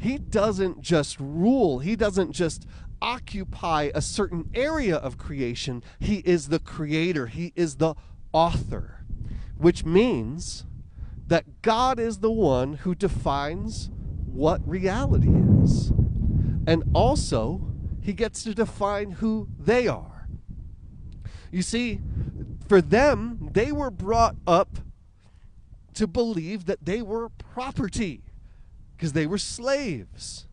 He 0.00 0.18
doesn't 0.18 0.80
just 0.80 1.20
rule, 1.20 1.78
He 1.78 1.94
doesn't 1.94 2.32
just 2.32 2.66
occupy 3.00 3.90
a 3.94 4.02
certain 4.02 4.50
area 4.54 4.96
of 4.96 5.18
creation. 5.18 5.84
He 6.00 6.18
is 6.18 6.48
the 6.48 6.58
creator, 6.58 7.28
He 7.28 7.52
is 7.54 7.76
the 7.76 7.94
author, 8.32 9.04
which 9.56 9.84
means 9.84 10.64
that 11.28 11.62
God 11.62 12.00
is 12.00 12.18
the 12.18 12.32
one 12.32 12.74
who 12.74 12.96
defines 12.96 13.91
what 14.32 14.66
reality 14.66 15.30
is. 15.62 15.88
And 16.66 16.84
also, 16.94 17.60
he 18.00 18.12
gets 18.12 18.42
to 18.44 18.54
define 18.54 19.12
who 19.12 19.48
they 19.58 19.86
are. 19.88 20.28
You 21.50 21.62
see, 21.62 22.00
for 22.68 22.80
them, 22.80 23.50
they 23.52 23.72
were 23.72 23.90
brought 23.90 24.36
up 24.46 24.78
to 25.94 26.06
believe 26.06 26.64
that 26.64 26.84
they 26.84 27.02
were 27.02 27.28
property 27.28 28.22
because 28.96 29.12
they 29.12 29.26
were 29.26 29.38
slaves. 29.38 30.46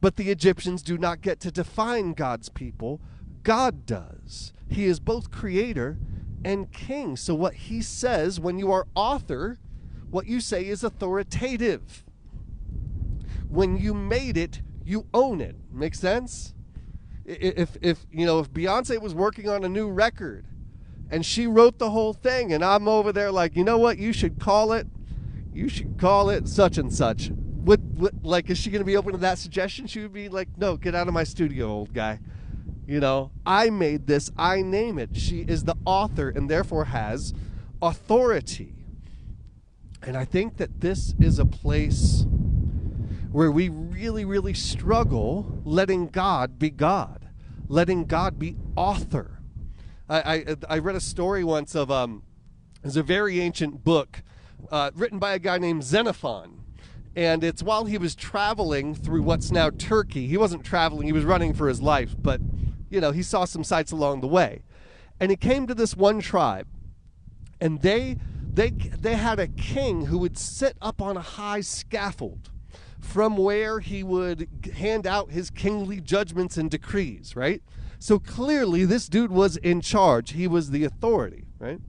But 0.00 0.16
the 0.16 0.30
Egyptians 0.30 0.82
do 0.82 0.96
not 0.96 1.20
get 1.20 1.40
to 1.40 1.50
define 1.50 2.12
God's 2.12 2.48
people, 2.48 3.00
God 3.42 3.84
does. 3.84 4.52
He 4.68 4.84
is 4.86 5.00
both 5.00 5.30
creator 5.30 5.98
and 6.44 6.72
king. 6.72 7.16
So, 7.16 7.34
what 7.34 7.54
he 7.54 7.82
says 7.82 8.40
when 8.40 8.58
you 8.58 8.72
are 8.72 8.86
author, 8.94 9.58
what 10.10 10.26
you 10.26 10.40
say 10.40 10.66
is 10.66 10.82
authoritative. 10.82 12.04
When 13.54 13.76
you 13.76 13.94
made 13.94 14.36
it, 14.36 14.62
you 14.84 15.06
own 15.14 15.40
it. 15.40 15.54
Make 15.70 15.94
sense? 15.94 16.54
If, 17.24 17.76
if 17.80 18.04
you 18.10 18.26
know 18.26 18.40
if 18.40 18.50
Beyonce 18.50 19.00
was 19.00 19.14
working 19.14 19.48
on 19.48 19.62
a 19.62 19.68
new 19.68 19.88
record 19.88 20.44
and 21.08 21.24
she 21.24 21.46
wrote 21.46 21.78
the 21.78 21.90
whole 21.90 22.12
thing 22.12 22.52
and 22.52 22.64
I'm 22.64 22.88
over 22.88 23.12
there 23.12 23.30
like, 23.30 23.54
you 23.54 23.62
know 23.62 23.78
what, 23.78 23.96
you 23.96 24.12
should 24.12 24.40
call 24.40 24.72
it 24.72 24.88
you 25.52 25.68
should 25.68 25.98
call 25.98 26.30
it 26.30 26.48
such 26.48 26.78
and 26.78 26.92
such. 26.92 27.30
Would, 27.30 28.24
like 28.24 28.50
is 28.50 28.58
she 28.58 28.70
gonna 28.70 28.84
be 28.84 28.96
open 28.96 29.12
to 29.12 29.18
that 29.18 29.38
suggestion? 29.38 29.86
She 29.86 30.00
would 30.00 30.12
be 30.12 30.28
like, 30.28 30.48
No, 30.58 30.76
get 30.76 30.96
out 30.96 31.06
of 31.06 31.14
my 31.14 31.24
studio, 31.24 31.68
old 31.68 31.94
guy. 31.94 32.18
You 32.88 32.98
know, 32.98 33.30
I 33.46 33.70
made 33.70 34.08
this, 34.08 34.32
I 34.36 34.62
name 34.62 34.98
it. 34.98 35.16
She 35.16 35.42
is 35.42 35.62
the 35.62 35.76
author 35.84 36.28
and 36.28 36.50
therefore 36.50 36.86
has 36.86 37.32
authority. 37.80 38.74
And 40.02 40.16
I 40.16 40.24
think 40.24 40.56
that 40.56 40.80
this 40.80 41.14
is 41.20 41.38
a 41.38 41.46
place 41.46 42.26
where 43.34 43.50
we 43.50 43.68
really, 43.68 44.24
really 44.24 44.54
struggle 44.54 45.60
letting 45.64 46.06
God 46.06 46.56
be 46.56 46.70
God, 46.70 47.26
letting 47.66 48.04
God 48.04 48.38
be 48.38 48.54
author. 48.76 49.40
I, 50.08 50.44
I, 50.48 50.56
I 50.68 50.78
read 50.78 50.94
a 50.94 51.00
story 51.00 51.42
once 51.42 51.74
of 51.74 51.90
um, 51.90 52.22
it's 52.84 52.94
a 52.94 53.02
very 53.02 53.40
ancient 53.40 53.82
book 53.82 54.22
uh, 54.70 54.92
written 54.94 55.18
by 55.18 55.34
a 55.34 55.40
guy 55.40 55.58
named 55.58 55.82
Xenophon. 55.82 56.60
And 57.16 57.42
it's 57.42 57.60
while 57.60 57.86
he 57.86 57.98
was 57.98 58.14
traveling 58.14 58.94
through 58.94 59.22
what's 59.22 59.50
now 59.50 59.68
Turkey. 59.68 60.28
He 60.28 60.36
wasn't 60.36 60.62
traveling, 60.62 61.08
he 61.08 61.12
was 61.12 61.24
running 61.24 61.54
for 61.54 61.66
his 61.66 61.82
life, 61.82 62.14
but, 62.16 62.40
you 62.88 63.00
know, 63.00 63.10
he 63.10 63.24
saw 63.24 63.46
some 63.46 63.64
sights 63.64 63.90
along 63.90 64.20
the 64.20 64.28
way. 64.28 64.62
And 65.18 65.32
he 65.32 65.36
came 65.36 65.66
to 65.66 65.74
this 65.74 65.96
one 65.96 66.20
tribe, 66.20 66.68
and 67.60 67.82
they 67.82 68.16
they, 68.52 68.70
they 68.70 69.16
had 69.16 69.40
a 69.40 69.48
king 69.48 70.06
who 70.06 70.18
would 70.18 70.38
sit 70.38 70.76
up 70.80 71.02
on 71.02 71.16
a 71.16 71.20
high 71.20 71.62
scaffold 71.62 72.50
from 73.04 73.36
where 73.36 73.80
he 73.80 74.02
would 74.02 74.48
hand 74.74 75.06
out 75.06 75.30
his 75.30 75.50
kingly 75.50 76.00
judgments 76.00 76.56
and 76.56 76.70
decrees, 76.70 77.36
right? 77.36 77.62
So 77.98 78.18
clearly, 78.18 78.84
this 78.84 79.08
dude 79.08 79.30
was 79.30 79.56
in 79.58 79.82
charge. 79.82 80.32
He 80.32 80.48
was 80.48 80.70
the 80.70 80.84
authority, 80.84 81.44
right? 81.58 81.80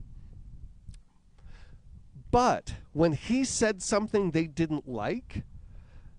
But 2.30 2.74
when 2.92 3.12
he 3.12 3.44
said 3.44 3.82
something 3.82 4.30
they 4.30 4.46
didn't 4.46 4.88
like, 4.88 5.42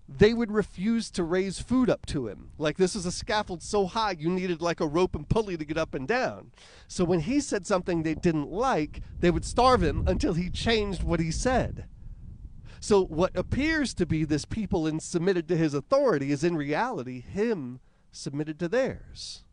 they 0.08 0.34
would 0.34 0.50
refuse 0.50 1.10
to 1.12 1.22
raise 1.22 1.60
food 1.60 1.88
up 1.88 2.04
to 2.06 2.26
him. 2.26 2.50
Like 2.58 2.76
this 2.76 2.96
is 2.96 3.06
a 3.06 3.12
scaffold 3.12 3.62
so 3.62 3.86
high 3.86 4.16
you 4.18 4.28
needed 4.28 4.60
like 4.60 4.80
a 4.80 4.86
rope 4.86 5.14
and 5.14 5.28
pulley 5.28 5.56
to 5.56 5.64
get 5.64 5.78
up 5.78 5.94
and 5.94 6.08
down. 6.08 6.50
So 6.86 7.04
when 7.04 7.20
he 7.20 7.40
said 7.40 7.66
something 7.66 8.02
they 8.02 8.14
didn't 8.14 8.50
like, 8.50 9.02
they 9.20 9.30
would 9.30 9.44
starve 9.44 9.82
him 9.82 10.04
until 10.06 10.34
he 10.34 10.50
changed 10.50 11.02
what 11.02 11.20
he 11.20 11.30
said. 11.30 11.86
So 12.80 13.04
what 13.04 13.36
appears 13.36 13.94
to 13.94 14.06
be 14.06 14.24
this 14.24 14.44
people 14.44 14.86
in 14.86 15.00
submitted 15.00 15.48
to 15.48 15.56
his 15.56 15.74
authority 15.74 16.30
is 16.30 16.44
in 16.44 16.56
reality 16.56 17.20
him 17.20 17.80
submitted 18.12 18.58
to 18.60 18.68
theirs. 18.68 19.44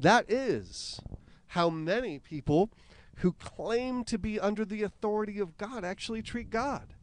That 0.00 0.30
is 0.30 1.00
how 1.48 1.70
many 1.70 2.18
people 2.18 2.70
who 3.16 3.32
claim 3.32 4.04
to 4.04 4.18
be 4.18 4.38
under 4.38 4.64
the 4.64 4.82
authority 4.82 5.38
of 5.38 5.56
God 5.56 5.84
actually 5.84 6.22
treat 6.22 6.50
God. 6.50 6.94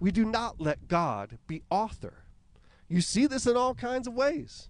We 0.00 0.10
do 0.10 0.24
not 0.24 0.60
let 0.60 0.88
God 0.88 1.38
be 1.46 1.62
author. 1.70 2.24
You 2.88 3.00
see 3.00 3.26
this 3.26 3.46
in 3.46 3.56
all 3.56 3.74
kinds 3.74 4.06
of 4.06 4.14
ways. 4.14 4.68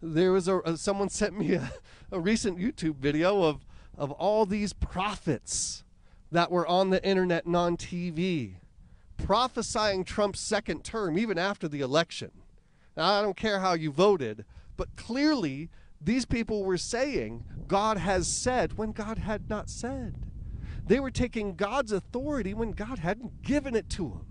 There 0.00 0.32
was 0.32 0.48
a, 0.48 0.76
someone 0.76 1.08
sent 1.08 1.38
me 1.38 1.54
a, 1.54 1.72
a 2.12 2.20
recent 2.20 2.58
YouTube 2.58 2.96
video 2.96 3.42
of 3.42 3.64
of 3.98 4.12
all 4.12 4.46
these 4.46 4.72
prophets 4.72 5.82
that 6.30 6.52
were 6.52 6.66
on 6.66 6.90
the 6.90 7.04
internet 7.04 7.44
and 7.44 7.56
on 7.56 7.76
TV 7.76 8.54
prophesying 9.18 10.04
Trump's 10.04 10.40
second 10.40 10.84
term 10.84 11.18
even 11.18 11.36
after 11.38 11.68
the 11.68 11.80
election. 11.80 12.30
Now, 12.96 13.14
I 13.14 13.22
don't 13.22 13.36
care 13.36 13.60
how 13.60 13.74
you 13.74 13.92
voted, 13.92 14.44
but 14.76 14.96
clearly 14.96 15.68
these 16.00 16.24
people 16.24 16.64
were 16.64 16.78
saying 16.78 17.44
God 17.66 17.98
has 17.98 18.26
said 18.26 18.78
when 18.78 18.92
God 18.92 19.18
had 19.18 19.50
not 19.50 19.68
said. 19.68 20.16
They 20.86 21.00
were 21.00 21.10
taking 21.10 21.54
God's 21.54 21.92
authority 21.92 22.54
when 22.54 22.72
God 22.72 23.00
hadn't 23.00 23.42
given 23.42 23.76
it 23.76 23.90
to 23.90 24.08
them. 24.08 24.26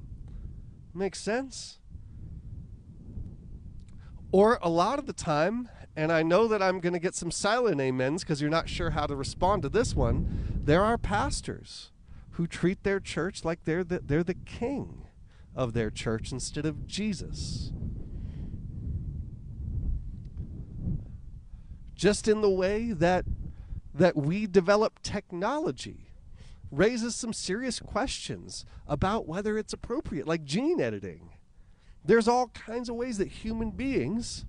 Makes 0.94 1.20
sense? 1.22 1.80
Or 4.32 4.58
a 4.62 4.70
lot 4.70 4.98
of 4.98 5.06
the 5.06 5.14
time, 5.14 5.70
and 5.96 6.12
I 6.12 6.24
know 6.24 6.48
that 6.48 6.62
I'm 6.62 6.80
going 6.80 6.94
to 6.94 7.00
get 7.00 7.16
some 7.16 7.32
silent 7.32 7.80
amens 7.80 8.24
because 8.24 8.42
you're 8.42 8.50
not 8.50 8.68
sure 8.68 8.90
how 8.90 9.06
to 9.06 9.16
respond 9.16 9.62
to 9.62 9.70
this 9.70 9.96
one, 9.96 10.62
there 10.64 10.84
are 10.84 10.98
pastors 10.98 11.92
who 12.38 12.46
treat 12.46 12.84
their 12.84 13.00
church 13.00 13.44
like 13.44 13.64
they're 13.64 13.84
the, 13.84 14.00
they're 14.00 14.24
the 14.24 14.36
king 14.36 15.08
of 15.56 15.74
their 15.74 15.90
church 15.90 16.32
instead 16.32 16.68
of 16.68 16.86
Jesus. 16.86 17.72
Just 21.96 22.28
in 22.28 22.42
the 22.42 22.50
way 22.50 22.92
that 22.92 23.26
that 23.92 24.16
we 24.16 24.46
develop 24.46 25.02
technology 25.02 26.12
raises 26.70 27.16
some 27.16 27.34
serious 27.34 27.80
questions 27.80 28.64
about 28.86 29.28
whether 29.28 29.58
it's 29.58 29.74
appropriate, 29.74 30.28
like 30.28 30.46
gene 30.46 30.80
editing. 30.80 31.32
There's 32.06 32.28
all 32.28 32.50
kinds 32.50 32.88
of 32.88 32.96
ways 32.96 33.18
that 33.18 33.30
human 33.30 33.72
beings 33.72 34.46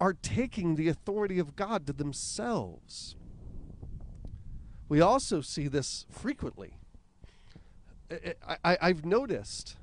are 0.00 0.14
taking 0.14 0.74
the 0.74 0.88
authority 0.88 1.38
of 1.38 1.54
God 1.54 1.86
to 1.86 1.92
themselves. 1.92 3.14
We 4.92 5.00
also 5.00 5.40
see 5.40 5.68
this 5.68 6.04
frequently. 6.10 6.74
I, 8.62 8.76
have 8.82 9.06
noticed 9.06 9.78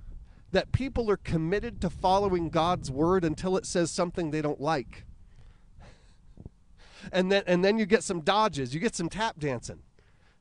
that 0.51 0.71
people 0.71 1.09
are 1.09 1.17
committed 1.17 1.81
to 1.81 1.89
following 1.89 2.49
God's 2.49 2.91
word 2.91 3.25
until 3.25 3.57
it 3.57 3.65
says 3.65 3.89
something 3.89 4.29
they 4.29 4.43
don't 4.43 4.61
like. 4.61 5.05
And 7.11 7.31
then, 7.31 7.41
and 7.47 7.65
then 7.65 7.79
you 7.79 7.87
get 7.87 8.03
some 8.03 8.21
dodges, 8.21 8.75
you 8.75 8.79
get 8.79 8.93
some 8.93 9.09
tap 9.09 9.39
dancing. 9.39 9.79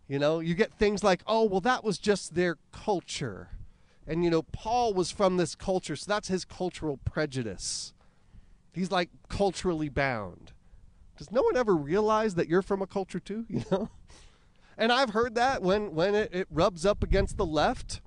You 0.07 0.19
know, 0.19 0.41
you 0.41 0.55
get 0.55 0.75
things 0.75 1.03
like, 1.03 1.23
oh, 1.27 1.45
well, 1.45 1.63
that 1.63 1.83
was 1.83 1.97
just 1.97 2.35
their 2.35 2.59
culture. 2.71 3.49
And, 4.07 4.23
you 4.23 4.29
know, 4.29 4.43
Paul 4.43 4.93
was 4.93 5.11
from 5.11 5.39
this 5.39 5.55
culture, 5.55 5.97
so 5.97 6.05
that's 6.13 6.29
his 6.29 6.45
cultural 6.45 6.99
prejudice. 7.07 7.95
He's 8.75 8.91
like 8.91 9.09
culturally 9.31 9.89
bound. 9.89 10.53
Does 11.17 11.33
no 11.33 11.41
one 11.41 11.57
ever 11.57 11.75
realize 11.75 12.35
that 12.35 12.49
you're 12.49 12.61
from 12.61 12.83
a 12.83 12.87
culture 12.87 13.19
too? 13.19 13.47
You 13.49 13.65
know? 13.71 13.89
And 14.79 14.93
I've 14.93 15.11
heard 15.11 15.35
that 15.35 15.61
when, 15.61 15.93
when 15.95 16.15
it, 16.15 16.33
it 16.33 16.47
rubs 16.51 16.87
up 16.87 17.03
against 17.03 17.37
the 17.37 17.45
left 17.45 18.01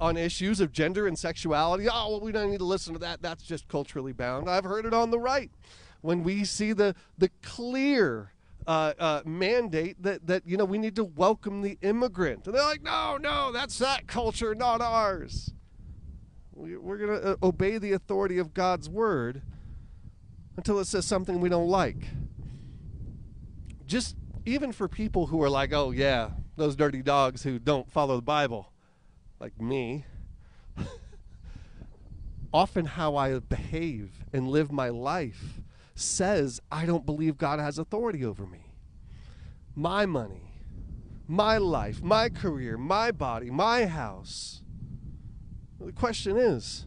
on 0.00 0.16
issues 0.16 0.60
of 0.60 0.72
gender 0.72 1.06
and 1.06 1.16
sexuality. 1.16 1.88
Oh, 1.88 2.10
well, 2.10 2.20
we 2.20 2.32
don't 2.32 2.50
need 2.50 2.58
to 2.58 2.64
listen 2.64 2.92
to 2.94 2.98
that. 2.98 3.22
That's 3.22 3.44
just 3.44 3.68
culturally 3.68 4.12
bound. 4.12 4.50
I've 4.50 4.64
heard 4.64 4.84
it 4.84 4.92
on 4.92 5.12
the 5.12 5.20
right 5.20 5.52
when 6.00 6.24
we 6.24 6.44
see 6.44 6.72
the, 6.72 6.96
the 7.16 7.30
clear 7.42 8.32
uh, 8.66 8.94
uh, 8.98 9.22
mandate 9.24 10.02
that, 10.02 10.26
that, 10.26 10.42
you 10.44 10.56
know, 10.56 10.64
we 10.64 10.78
need 10.78 10.96
to 10.96 11.04
welcome 11.04 11.62
the 11.62 11.78
immigrant. 11.80 12.44
And 12.46 12.56
they're 12.56 12.64
like, 12.64 12.82
no, 12.82 13.16
no, 13.16 13.52
that's 13.52 13.78
that 13.78 14.08
culture, 14.08 14.56
not 14.56 14.80
ours. 14.80 15.52
We, 16.52 16.76
we're 16.76 16.98
going 16.98 17.20
to 17.20 17.30
uh, 17.30 17.36
obey 17.40 17.78
the 17.78 17.92
authority 17.92 18.38
of 18.38 18.52
God's 18.52 18.88
word 18.90 19.42
until 20.56 20.80
it 20.80 20.86
says 20.86 21.06
something 21.06 21.40
we 21.40 21.48
don't 21.48 21.68
like. 21.68 22.08
Just 23.86 24.16
even 24.44 24.72
for 24.72 24.88
people 24.88 25.26
who 25.26 25.42
are 25.42 25.50
like, 25.50 25.72
oh, 25.72 25.90
yeah, 25.90 26.30
those 26.56 26.76
dirty 26.76 27.02
dogs 27.02 27.42
who 27.42 27.58
don't 27.58 27.90
follow 27.90 28.16
the 28.16 28.22
Bible, 28.22 28.72
like 29.40 29.60
me. 29.60 30.04
often 32.52 32.84
how 32.84 33.16
I 33.16 33.38
behave 33.38 34.24
and 34.32 34.48
live 34.48 34.70
my 34.70 34.88
life 34.90 35.60
says 35.94 36.60
I 36.70 36.86
don't 36.86 37.06
believe 37.06 37.36
God 37.38 37.58
has 37.58 37.78
authority 37.78 38.24
over 38.24 38.46
me. 38.46 38.72
My 39.74 40.06
money, 40.06 40.54
my 41.26 41.58
life, 41.58 42.02
my 42.02 42.28
career, 42.28 42.76
my 42.76 43.10
body, 43.10 43.50
my 43.50 43.86
house. 43.86 44.62
The 45.80 45.92
question 45.92 46.36
is 46.36 46.86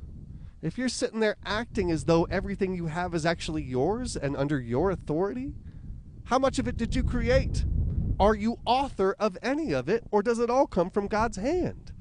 if 0.62 0.78
you're 0.78 0.90
sitting 0.90 1.20
there 1.20 1.38
acting 1.46 1.92
as 1.92 2.06
though 2.06 2.24
everything 2.26 2.74
you 2.74 2.88
have 2.88 3.14
is 3.14 3.26
actually 3.26 3.64
yours 3.64 4.16
and 4.16 4.36
under 4.36 4.60
your 4.60 4.92
authority, 4.92 5.54
how 6.26 6.40
much 6.40 6.60
of 6.60 6.68
it 6.68 6.78
did 6.78 6.96
you 6.96 7.04
create? 7.04 7.66
Are 8.20 8.36
you 8.36 8.58
author 8.66 9.16
of 9.20 9.38
any 9.42 9.74
of 9.74 9.90
it, 9.90 10.04
or 10.12 10.22
does 10.22 10.40
it 10.40 10.50
all 10.50 10.68
come 10.68 10.90
from 10.90 11.08
God's 11.08 11.38
hand? 11.38 11.92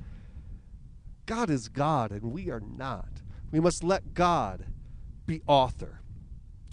God 1.26 1.50
is 1.50 1.68
God, 1.68 2.10
and 2.10 2.32
we 2.32 2.50
are 2.50 2.60
not. 2.60 3.22
We 3.50 3.60
must 3.60 3.82
let 3.82 4.14
God 4.14 4.66
be 5.26 5.42
author. 5.46 6.00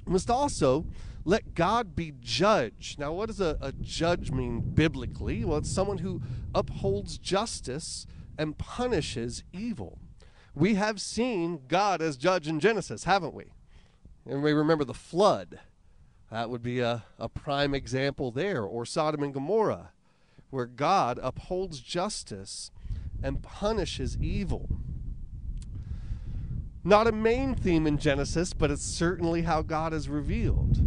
We 0.05 0.13
must 0.13 0.29
also 0.29 0.85
let 1.23 1.53
God 1.53 1.95
be 1.95 2.13
judge. 2.19 2.95
Now, 2.97 3.13
what 3.13 3.27
does 3.27 3.39
a, 3.39 3.57
a 3.61 3.71
judge 3.71 4.31
mean 4.31 4.61
biblically? 4.61 5.45
Well, 5.45 5.59
it's 5.59 5.71
someone 5.71 5.99
who 5.99 6.21
upholds 6.53 7.17
justice 7.17 8.07
and 8.37 8.57
punishes 8.57 9.43
evil. 9.53 9.99
We 10.53 10.75
have 10.75 10.99
seen 10.99 11.61
God 11.67 12.01
as 12.01 12.17
judge 12.17 12.47
in 12.47 12.59
Genesis, 12.59 13.03
haven't 13.05 13.33
we? 13.33 13.53
And 14.25 14.43
we 14.43 14.51
remember 14.51 14.83
the 14.83 14.93
flood. 14.93 15.59
That 16.31 16.49
would 16.49 16.63
be 16.63 16.79
a, 16.79 17.03
a 17.19 17.27
prime 17.27 17.75
example 17.75 18.31
there, 18.31 18.63
or 18.63 18.85
Sodom 18.85 19.21
and 19.21 19.33
Gomorrah, 19.33 19.91
where 20.49 20.65
God 20.65 21.19
upholds 21.21 21.81
justice 21.81 22.71
and 23.21 23.43
punishes 23.43 24.17
evil. 24.17 24.69
Not 26.83 27.05
a 27.05 27.11
main 27.11 27.53
theme 27.53 27.85
in 27.85 27.97
Genesis, 27.97 28.53
but 28.53 28.71
it's 28.71 28.83
certainly 28.83 29.43
how 29.43 29.61
God 29.61 29.93
is 29.93 30.09
revealed. 30.09 30.79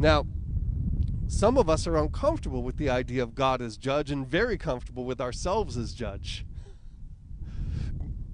Now, 0.00 0.26
some 1.28 1.58
of 1.58 1.68
us 1.68 1.86
are 1.86 1.96
uncomfortable 1.96 2.62
with 2.62 2.76
the 2.76 2.88
idea 2.88 3.22
of 3.22 3.34
God 3.34 3.60
as 3.60 3.76
judge 3.76 4.10
and 4.10 4.26
very 4.26 4.56
comfortable 4.56 5.04
with 5.04 5.20
ourselves 5.20 5.76
as 5.76 5.92
judge. 5.92 6.46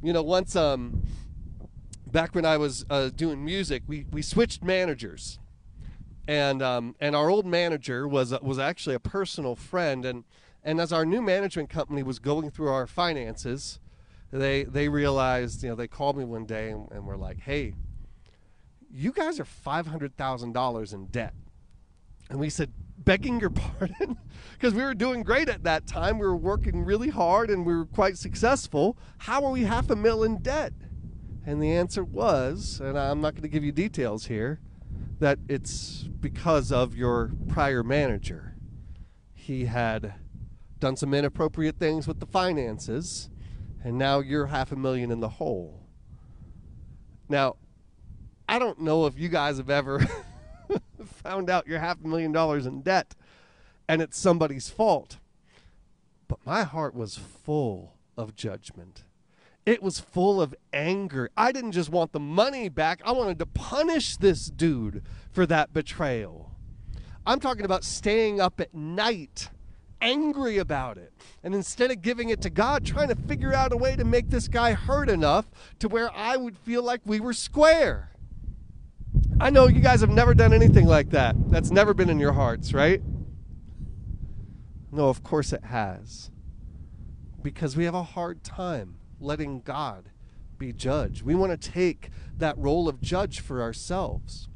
You 0.02 0.12
know, 0.12 0.23
once 0.23 0.55
um, 0.57 1.02
back 2.07 2.35
when 2.35 2.45
I 2.45 2.57
was 2.57 2.85
uh, 2.88 3.11
doing 3.11 3.45
music, 3.45 3.83
we, 3.87 4.07
we 4.11 4.23
switched 4.23 4.62
managers, 4.62 5.38
and 6.26 6.62
um, 6.62 6.95
and 7.00 7.17
our 7.17 7.29
old 7.29 7.47
manager 7.47 8.07
was 8.07 8.38
was 8.41 8.59
actually 8.59 8.95
a 8.95 9.00
personal 9.00 9.57
friend, 9.57 10.05
and 10.05 10.25
and 10.62 10.81
as 10.81 10.93
our 10.93 11.05
new 11.05 11.21
management 11.21 11.69
company 11.69 12.02
was 12.02 12.19
going 12.19 12.50
through 12.50 12.69
our 12.69 12.87
finances, 12.87 13.81
they 14.31 14.64
they 14.64 14.88
realized, 14.88 15.62
you 15.62 15.71
know, 15.71 15.75
they 15.75 15.88
called 15.88 16.17
me 16.17 16.25
one 16.25 16.47
day 16.47 16.71
and, 16.71 16.91
and 16.93 17.07
were 17.07 17.17
like, 17.17 17.41
"Hey, 17.41 17.75
you 18.91 19.12
guys 19.12 19.41
are 19.41 19.45
five 19.45 19.87
hundred 19.87 20.17
thousand 20.17 20.52
dollars 20.52 20.93
in 20.93 21.07
debt," 21.07 21.35
and 22.31 22.38
we 22.38 22.49
said, 22.49 22.73
"Begging 22.99 23.41
your 23.41 23.50
pardon," 23.79 24.17
because 24.52 24.75
we 24.75 24.83
were 24.83 24.95
doing 24.95 25.25
great 25.25 25.49
at 25.49 25.64
that 25.64 25.87
time. 25.87 26.19
We 26.19 26.26
were 26.26 26.37
working 26.37 26.85
really 26.85 27.09
hard 27.09 27.50
and 27.50 27.67
we 27.67 27.75
were 27.75 27.87
quite 27.87 28.17
successful. 28.17 28.97
How 29.19 29.45
are 29.45 29.50
we 29.50 29.62
half 29.62 29.91
a 29.91 29.97
mil 29.97 30.23
in 30.23 30.38
debt? 30.38 30.73
And 31.45 31.61
the 31.61 31.73
answer 31.73 32.05
was, 32.05 32.81
and 32.81 32.97
I'm 32.97 33.21
not 33.21 33.35
going 33.35 33.43
to 33.43 33.49
give 33.49 33.64
you 33.64 33.73
details 33.73 34.26
here, 34.26 34.61
that 35.23 35.38
it's 35.49 36.09
because 36.21 36.73
of 36.73 36.97
your 36.97 37.31
prior 37.47 37.85
manager. 37.85 38.57
He 39.33 39.67
had 39.67 40.14
done 40.81 40.97
some 40.97 41.14
inappropriate 41.14 41.79
things 41.79 42.09
with 42.09 42.19
the 42.19 42.26
finances, 42.26 43.31
and 43.85 43.97
now 43.97 44.19
you're 44.19 44.47
half 44.47 44.73
a 44.73 44.76
million 44.76 45.12
in 45.12 45.21
the 45.21 45.29
hole. 45.29 45.87
Now, 47.29 47.55
I 48.49 48.59
don't 48.59 48.81
know 48.81 49.07
if 49.07 49.17
you 49.17 49.29
guys 49.29 49.59
have 49.59 49.71
ever 49.71 50.05
found 51.23 51.49
out 51.49 51.69
you're 51.69 51.79
half 51.79 51.99
a 52.02 52.09
million 52.09 52.33
dollars 52.33 52.67
in 52.67 52.83
debt 52.83 53.14
and 53.88 54.02
it's 54.02 54.19
somebody's 54.19 54.71
fault. 54.71 55.19
But 56.26 56.45
my 56.45 56.64
heart 56.64 56.97
was 56.97 57.17
full 57.17 57.95
of 58.17 58.35
judgment. 58.35 59.05
It 59.64 59.83
was 59.83 60.00
full 60.00 60.43
of 60.43 60.54
anger. 60.73 61.30
I 61.37 61.52
didn't 61.52 61.73
just 61.73 61.91
want 61.91 62.13
the 62.13 62.21
money 62.21 62.69
back, 62.69 63.00
I 63.04 63.13
wanted 63.13 63.39
to 63.39 63.47
punish 63.47 64.17
this 64.17 64.47
dude 64.47 65.04
for 65.30 65.47
that 65.47 65.73
betrayal. 65.73 66.50
I'm 67.25 67.39
talking 67.39 67.65
about 67.65 67.84
staying 67.84 68.41
up 68.41 68.60
at 68.60 68.75
night 68.75 69.50
angry 70.02 70.58
about 70.58 70.99
it. 70.99 71.13
And 71.43 71.54
instead 71.54 71.91
of 71.91 72.02
giving 72.02 72.28
it 72.28 72.43
to 72.43 72.50
God, 72.50 72.84
trying 72.84 73.08
to 73.08 73.15
figure 73.15 73.54
out 73.54 73.73
a 73.73 73.76
way 73.76 73.97
to 73.97 74.04
make 74.04 74.28
this 74.28 74.49
guy 74.49 74.73
hurt 74.73 75.08
enough 75.08 75.50
to 75.78 75.89
where 75.89 76.10
I 76.15 76.37
would 76.37 76.58
feel 76.58 76.82
like 76.82 77.00
we 77.04 77.21
were 77.21 77.32
square. 77.32 78.10
I 79.41 79.50
know 79.50 79.69
you 79.69 79.80
guys 79.80 80.00
have 80.00 80.10
never 80.10 80.34
done 80.34 80.52
anything 80.52 80.87
like 80.87 81.10
that. 81.10 81.37
That's 81.50 81.71
never 81.71 81.95
been 81.95 82.10
in 82.10 82.19
your 82.19 82.32
hearts, 82.32 82.75
right? 82.75 83.00
No, 84.91 85.08
of 85.08 85.23
course 85.23 85.52
it 85.52 85.65
has. 85.65 86.30
Because 87.41 87.76
we 87.76 87.84
have 87.84 87.95
a 87.95 88.02
hard 88.02 88.45
time 88.45 88.97
letting 89.23 89.61
God 89.61 90.11
be 90.58 90.73
judge. 90.73 91.23
We 91.23 91.35
want 91.35 91.50
to 91.61 91.71
take 91.71 92.11
that 92.37 92.56
role 92.58 92.89
of 92.89 93.00
judge 93.00 93.41
for 93.41 93.63
ourselves. 93.63 94.49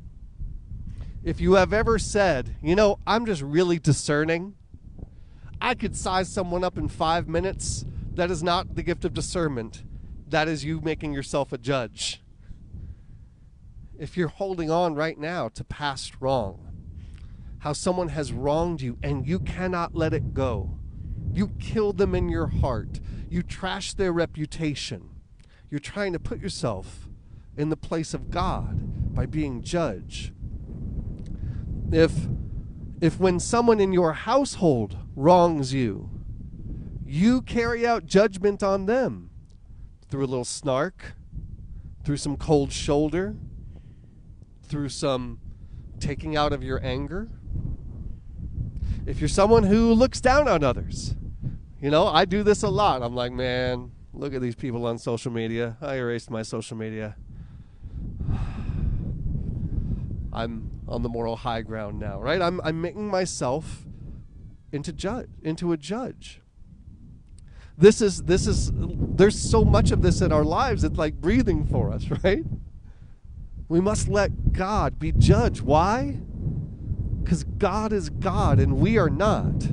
If 1.24 1.40
you 1.40 1.54
have 1.54 1.72
ever 1.72 1.98
said, 1.98 2.56
you 2.62 2.76
know, 2.76 2.98
I'm 3.06 3.26
just 3.26 3.42
really 3.42 3.78
discerning, 3.78 4.54
I 5.60 5.74
could 5.74 5.96
size 5.96 6.28
someone 6.28 6.62
up 6.62 6.78
in 6.78 6.88
five 6.88 7.28
minutes. 7.28 7.84
That 8.14 8.30
is 8.30 8.42
not 8.42 8.76
the 8.76 8.82
gift 8.82 9.04
of 9.04 9.14
discernment. 9.14 9.82
That 10.28 10.48
is 10.48 10.64
you 10.64 10.80
making 10.80 11.12
yourself 11.12 11.52
a 11.52 11.58
judge. 11.58 12.22
If 13.98 14.16
you're 14.16 14.28
holding 14.28 14.70
on 14.70 14.94
right 14.94 15.18
now 15.18 15.48
to 15.48 15.64
past 15.64 16.14
wrong, 16.20 16.60
how 17.58 17.72
someone 17.72 18.10
has 18.10 18.32
wronged 18.32 18.80
you 18.80 18.98
and 19.02 19.26
you 19.26 19.40
cannot 19.40 19.94
let 19.94 20.12
it 20.12 20.34
go, 20.34 20.78
you 21.32 21.48
kill 21.58 21.92
them 21.92 22.14
in 22.14 22.28
your 22.28 22.46
heart, 22.46 23.00
you 23.28 23.42
trash 23.42 23.94
their 23.94 24.12
reputation, 24.12 25.10
you're 25.70 25.80
trying 25.80 26.12
to 26.12 26.18
put 26.18 26.40
yourself 26.40 27.08
in 27.56 27.70
the 27.70 27.76
place 27.76 28.14
of 28.14 28.30
God 28.30 29.14
by 29.14 29.26
being 29.26 29.62
judge. 29.62 30.32
If 31.90 32.12
if 33.00 33.20
when 33.20 33.38
someone 33.38 33.78
in 33.78 33.92
your 33.92 34.14
household 34.14 34.96
wrongs 35.14 35.74
you, 35.74 36.10
you 37.04 37.42
carry 37.42 37.86
out 37.86 38.06
judgment 38.06 38.62
on 38.62 38.86
them 38.86 39.30
through 40.08 40.24
a 40.24 40.26
little 40.26 40.44
snark, 40.44 41.14
through 42.04 42.16
some 42.16 42.36
cold 42.36 42.72
shoulder, 42.72 43.36
through 44.62 44.88
some 44.88 45.40
taking 46.00 46.36
out 46.36 46.52
of 46.52 46.62
your 46.62 46.82
anger. 46.84 47.28
If 49.06 49.20
you're 49.20 49.28
someone 49.28 49.64
who 49.64 49.92
looks 49.92 50.20
down 50.20 50.48
on 50.48 50.64
others, 50.64 51.14
you 51.80 51.90
know, 51.90 52.06
I 52.06 52.24
do 52.24 52.42
this 52.42 52.62
a 52.62 52.68
lot. 52.68 53.02
I'm 53.02 53.14
like, 53.14 53.32
man, 53.32 53.90
look 54.14 54.32
at 54.34 54.40
these 54.40 54.54
people 54.54 54.86
on 54.86 54.98
social 54.98 55.30
media. 55.30 55.76
I 55.80 55.96
erased 55.96 56.30
my 56.30 56.42
social 56.42 56.76
media. 56.76 57.16
I'm 60.32 60.70
on 60.88 61.02
the 61.02 61.08
moral 61.08 61.36
high 61.36 61.62
ground 61.62 61.98
now, 61.98 62.20
right? 62.20 62.40
I'm 62.40 62.60
I'm 62.62 62.80
making 62.80 63.08
myself 63.08 63.84
into 64.72 64.92
judge 64.92 65.28
into 65.42 65.72
a 65.72 65.76
judge. 65.76 66.40
This 67.78 68.00
is 68.00 68.22
this 68.22 68.46
is 68.46 68.70
there's 68.74 69.38
so 69.38 69.64
much 69.64 69.90
of 69.90 70.02
this 70.02 70.20
in 70.20 70.32
our 70.32 70.44
lives 70.44 70.84
it's 70.84 70.96
like 70.96 71.20
breathing 71.20 71.66
for 71.66 71.92
us, 71.92 72.06
right? 72.24 72.44
We 73.68 73.80
must 73.80 74.08
let 74.08 74.52
God 74.52 74.98
be 74.98 75.12
judge. 75.12 75.60
Why? 75.60 76.20
Because 77.22 77.44
God 77.44 77.92
is 77.92 78.08
God 78.10 78.60
and 78.60 78.78
we 78.78 78.96
are 78.96 79.10
not. 79.10 79.66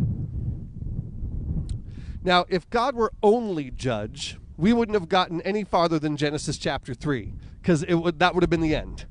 Now, 2.23 2.45
if 2.47 2.69
God 2.69 2.95
were 2.95 3.11
only 3.21 3.69
judge, 3.69 4.37
we 4.57 4.71
wouldn't 4.71 4.93
have 4.93 5.09
gotten 5.09 5.41
any 5.41 5.63
farther 5.63 5.99
than 5.99 6.15
Genesis 6.15 6.57
chapter 6.57 6.93
3 6.93 7.33
because 7.61 7.83
it 7.83 7.95
would 7.95 8.19
that 8.19 8.33
would 8.33 8.43
have 8.43 8.49
been 8.49 8.61
the 8.61 8.75
end. 8.75 9.05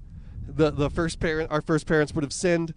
The 0.46 0.70
the 0.70 0.90
first 0.90 1.20
parent 1.20 1.50
our 1.50 1.60
first 1.60 1.86
parents 1.86 2.14
would 2.14 2.24
have 2.24 2.32
sinned 2.32 2.74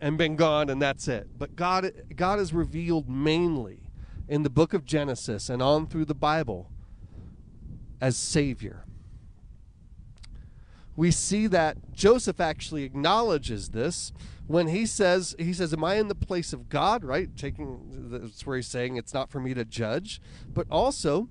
and 0.00 0.16
been 0.18 0.36
gone 0.36 0.68
and 0.68 0.80
that's 0.80 1.08
it. 1.08 1.28
But 1.38 1.56
god 1.56 1.90
god 2.16 2.38
is 2.38 2.52
revealed 2.52 3.08
mainly 3.08 3.80
in 4.28 4.42
the 4.42 4.50
book 4.50 4.72
of 4.74 4.84
genesis 4.84 5.48
and 5.48 5.60
on 5.60 5.86
through 5.86 6.04
the 6.04 6.14
bible 6.14 6.70
as 8.00 8.16
savior 8.16 8.84
we 10.96 11.10
see 11.10 11.46
that 11.46 11.76
joseph 11.92 12.40
actually 12.40 12.82
acknowledges 12.84 13.70
this 13.70 14.12
when 14.46 14.68
he 14.68 14.84
says 14.84 15.34
he 15.38 15.52
says 15.52 15.72
am 15.72 15.84
i 15.84 15.94
in 15.94 16.08
the 16.08 16.14
place 16.14 16.52
of 16.52 16.68
god? 16.68 17.04
Right? 17.04 17.34
Taking 17.36 18.10
that's 18.10 18.46
where 18.46 18.56
he's 18.56 18.66
saying 18.66 18.96
it's 18.96 19.14
not 19.14 19.30
for 19.30 19.40
me 19.40 19.54
to 19.54 19.64
judge. 19.64 20.20
But 20.52 20.66
also 20.70 21.28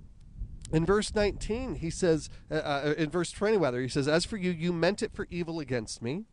in 0.72 0.86
verse 0.86 1.14
19, 1.14 1.76
he 1.76 1.90
says, 1.90 2.30
uh, 2.50 2.56
uh, 2.56 2.94
in 2.98 3.10
verse 3.10 3.32
20, 3.32 3.58
rather, 3.58 3.82
he 3.82 3.90
says, 3.90 4.08
As 4.08 4.24
for 4.24 4.38
you, 4.38 4.52
you 4.52 4.72
meant 4.72 5.04
it 5.04 5.14
for 5.14 5.28
evil 5.30 5.60
against 5.60 6.02
me, 6.02 6.24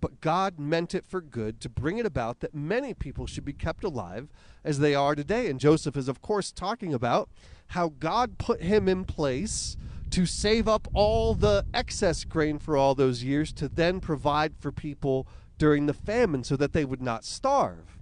but 0.00 0.20
God 0.20 0.58
meant 0.58 0.94
it 0.94 1.06
for 1.06 1.22
good 1.22 1.60
to 1.62 1.70
bring 1.70 1.96
it 1.96 2.04
about 2.04 2.40
that 2.40 2.54
many 2.54 2.92
people 2.92 3.26
should 3.26 3.44
be 3.44 3.54
kept 3.54 3.84
alive 3.84 4.28
as 4.62 4.80
they 4.80 4.94
are 4.94 5.14
today. 5.14 5.48
And 5.48 5.58
Joseph 5.58 5.96
is, 5.96 6.08
of 6.08 6.20
course, 6.20 6.52
talking 6.52 6.92
about 6.92 7.30
how 7.68 7.88
God 7.98 8.36
put 8.36 8.60
him 8.60 8.86
in 8.86 9.04
place 9.04 9.78
to 10.10 10.26
save 10.26 10.68
up 10.68 10.88
all 10.94 11.34
the 11.34 11.64
excess 11.74 12.24
grain 12.24 12.58
for 12.58 12.76
all 12.76 12.94
those 12.94 13.22
years 13.22 13.52
to 13.54 13.68
then 13.68 14.00
provide 14.00 14.54
for 14.58 14.72
people 14.72 15.26
during 15.58 15.86
the 15.86 15.94
famine 15.94 16.44
so 16.44 16.56
that 16.56 16.72
they 16.72 16.84
would 16.84 17.02
not 17.02 17.24
starve. 17.24 17.98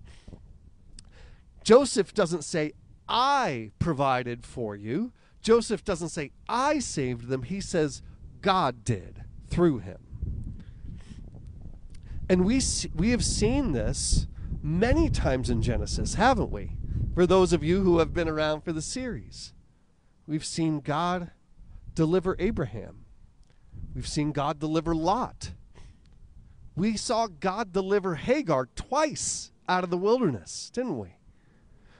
Joseph 1.62 2.12
doesn't 2.12 2.44
say, 2.44 2.72
I 3.08 3.72
provided 3.78 4.44
for 4.44 4.76
you. 4.76 5.12
Joseph 5.42 5.84
doesn't 5.84 6.10
say, 6.10 6.30
I 6.48 6.78
saved 6.78 7.28
them. 7.28 7.42
He 7.42 7.60
says, 7.60 8.02
God 8.40 8.84
did 8.84 9.24
through 9.48 9.78
him. 9.78 9.98
And 12.28 12.44
we, 12.44 12.60
we 12.94 13.10
have 13.10 13.24
seen 13.24 13.72
this 13.72 14.26
many 14.62 15.10
times 15.10 15.50
in 15.50 15.62
Genesis, 15.62 16.14
haven't 16.14 16.50
we? 16.50 16.72
For 17.14 17.26
those 17.26 17.52
of 17.52 17.62
you 17.62 17.82
who 17.82 17.98
have 17.98 18.14
been 18.14 18.28
around 18.28 18.62
for 18.62 18.72
the 18.72 18.82
series, 18.82 19.52
we've 20.26 20.44
seen 20.44 20.80
God 20.80 21.30
deliver 21.94 22.36
Abraham, 22.38 23.04
we've 23.94 24.08
seen 24.08 24.32
God 24.32 24.58
deliver 24.58 24.94
Lot. 24.94 25.52
We 26.76 26.96
saw 26.96 27.28
God 27.28 27.72
deliver 27.72 28.16
Hagar 28.16 28.68
twice 28.74 29.52
out 29.68 29.84
of 29.84 29.90
the 29.90 29.96
wilderness, 29.96 30.70
didn't 30.72 30.98
we? 30.98 31.16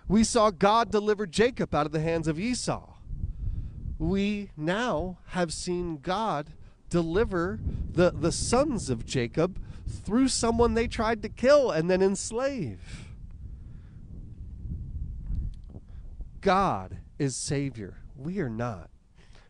We 0.08 0.24
saw 0.24 0.50
God 0.50 0.90
deliver 0.90 1.26
Jacob 1.26 1.74
out 1.74 1.86
of 1.86 1.92
the 1.92 2.00
hands 2.00 2.28
of 2.28 2.38
Esau. 2.38 2.94
We 3.98 4.50
now 4.56 5.18
have 5.28 5.52
seen 5.52 5.98
God 5.98 6.50
deliver 6.90 7.60
the, 7.92 8.10
the 8.10 8.32
sons 8.32 8.90
of 8.90 9.06
Jacob 9.06 9.58
through 9.88 10.28
someone 10.28 10.74
they 10.74 10.88
tried 10.88 11.22
to 11.22 11.28
kill 11.28 11.70
and 11.70 11.90
then 11.90 12.02
enslave. 12.02 12.80
God 16.40 16.98
is 17.18 17.36
Savior. 17.36 17.98
We 18.16 18.40
are 18.40 18.50
not. 18.50 18.90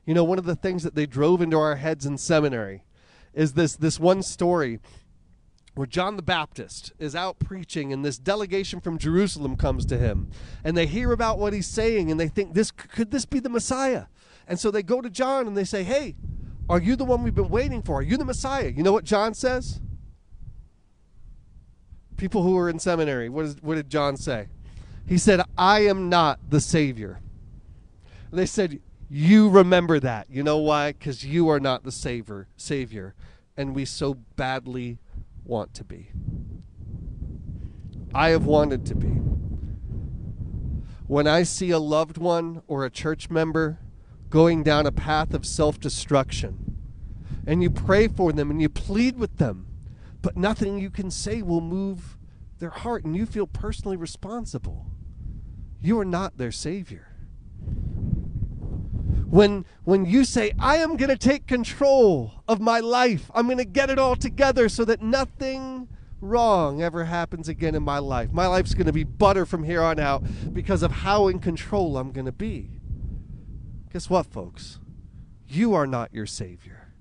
You 0.07 0.15
know, 0.15 0.25
one 0.25 0.39
of 0.39 0.45
the 0.45 0.57
things 0.57 0.83
that 0.83 0.95
they 0.95 1.07
drove 1.07 1.41
into 1.41 1.59
our 1.59 1.77
heads 1.77 2.05
in 2.05 2.19
seminary 2.19 2.85
is 3.33 3.55
this, 3.55 3.77
this 3.77 3.99
one 3.99 4.23
story 4.23 4.81
where 5.75 5.87
John 5.87 6.17
the 6.17 6.23
Baptist 6.23 6.93
is 6.99 7.17
out 7.17 7.39
preaching 7.39 7.93
and 7.93 8.05
this 8.05 8.19
delegation 8.19 8.81
from 8.81 8.97
Jerusalem 8.97 9.57
comes 9.57 9.85
to 9.87 9.99
him 9.99 10.31
and 10.63 10.77
they 10.77 10.87
hear 10.87 11.13
about 11.13 11.39
what 11.39 11.53
he's 11.53 11.67
saying 11.67 12.11
and 12.11 12.21
they 12.21 12.29
think 12.29 12.55
this 12.55 12.71
could 12.71 13.11
this 13.11 13.25
be 13.25 13.41
the 13.41 13.49
Messiah? 13.49 14.05
And 14.47 14.61
so 14.61 14.71
they 14.71 14.83
go 14.83 15.01
to 15.01 15.11
John 15.11 15.47
and 15.47 15.57
they 15.57 15.65
say 15.65 15.83
hey 15.83 16.15
are 16.69 16.81
you 16.81 16.97
the 16.97 17.05
one 17.05 17.23
we've 17.23 17.35
been 17.35 17.51
waiting 17.51 17.83
for? 17.83 17.99
Are 17.99 18.03
you 18.03 18.17
the 18.17 18.25
Messiah? 18.25 18.69
You 18.69 18.83
know 18.83 18.93
what 18.93 19.05
John 19.05 19.35
says? 19.35 19.81
People 22.17 22.43
who 22.43 22.53
were 22.53 22.71
in 22.71 22.79
seminary 22.79 23.29
what, 23.29 23.45
is, 23.45 23.57
what 23.61 23.75
did 23.75 23.91
John 23.91 24.17
say? 24.17 24.47
He 25.07 25.19
said 25.19 25.41
I 25.59 25.81
am 25.81 26.09
not 26.09 26.39
the 26.51 26.61
savior. 26.61 27.21
And 28.31 28.39
they 28.39 28.47
said 28.47 28.81
you 29.09 29.49
remember 29.49 30.01
that 30.01 30.29
you 30.31 30.43
know 30.43 30.59
why 30.59 30.93
cuz 30.93 31.25
you 31.25 31.49
are 31.49 31.61
not 31.61 31.85
the 31.85 31.93
savior 31.93 32.49
savior 32.57 33.15
and 33.57 33.75
we 33.75 33.85
so 33.85 34.15
badly 34.37 34.99
want 35.45 35.75
to 35.75 35.85
be. 35.85 36.11
I 38.15 38.31
have 38.31 38.47
wanted 38.47 38.87
to 38.87 38.95
be. 38.95 39.21
When 41.07 41.27
I 41.27 41.43
see 41.43 41.71
a 41.71 41.79
loved 41.79 42.17
one 42.17 42.63
or 42.67 42.85
a 42.85 42.91
church 42.91 43.29
member 43.29 43.79
going 44.31 44.63
down 44.63 44.87
a 44.87 44.93
path 44.93 45.35
of 45.35 45.45
self 45.47 45.79
destruction, 45.79 46.77
and 47.47 47.63
you 47.63 47.71
pray 47.71 48.09
for 48.09 48.33
them 48.33 48.51
and 48.51 48.61
you 48.61 48.69
plead 48.69 49.19
with 49.19 49.37
them, 49.37 49.67
but 50.23 50.37
nothing 50.37 50.79
you 50.79 50.91
can 50.91 51.11
say 51.11 51.43
will 51.43 51.61
move 51.61 52.17
their 52.59 52.71
heart, 52.71 53.05
and 53.05 53.15
you 53.15 53.27
feel 53.27 53.47
personally 53.47 53.97
responsible, 53.97 54.87
you 55.81 55.99
are 55.99 56.05
not 56.05 56.39
their 56.39 56.53
Savior 56.53 57.14
when 59.35 59.65
when 59.83 60.05
you 60.05 60.25
say 60.25 60.53
i 60.61 60.77
am 60.77 60.97
going 60.97 61.11
to 61.11 61.17
take 61.17 61.45
control 61.49 62.45
of 62.47 62.61
my 62.61 62.79
life. 62.79 63.33
I'm 63.35 63.47
going 63.47 63.59
to 63.59 63.65
get 63.65 63.91
it 63.91 63.99
all 63.99 64.15
together 64.15 64.69
so 64.69 64.85
that 64.85 65.03
nothing 65.03 65.89
wrong 66.21 66.81
ever 66.81 67.05
happens 67.05 67.49
again 67.49 67.75
in 67.75 67.83
my 67.83 67.99
life. 67.99 68.33
My 68.33 68.47
life's 68.47 68.75
going 68.75 68.87
to 68.87 68.93
be 68.93 69.03
butter 69.03 69.45
from 69.45 69.65
here 69.65 69.83
on 69.83 69.99
out 69.99 70.23
because 70.53 70.85
of 70.85 70.93
how 70.93 71.27
in 71.27 71.41
control 71.41 71.99
i'm 71.99 72.13
going 72.13 72.27
to 72.27 72.33
be. 72.33 72.71
Guess 73.93 74.09
what 74.09 74.27
folks? 74.27 74.79
You 75.49 75.75
are 75.75 75.87
not 75.87 76.15
your 76.15 76.27
savior. 76.27 76.93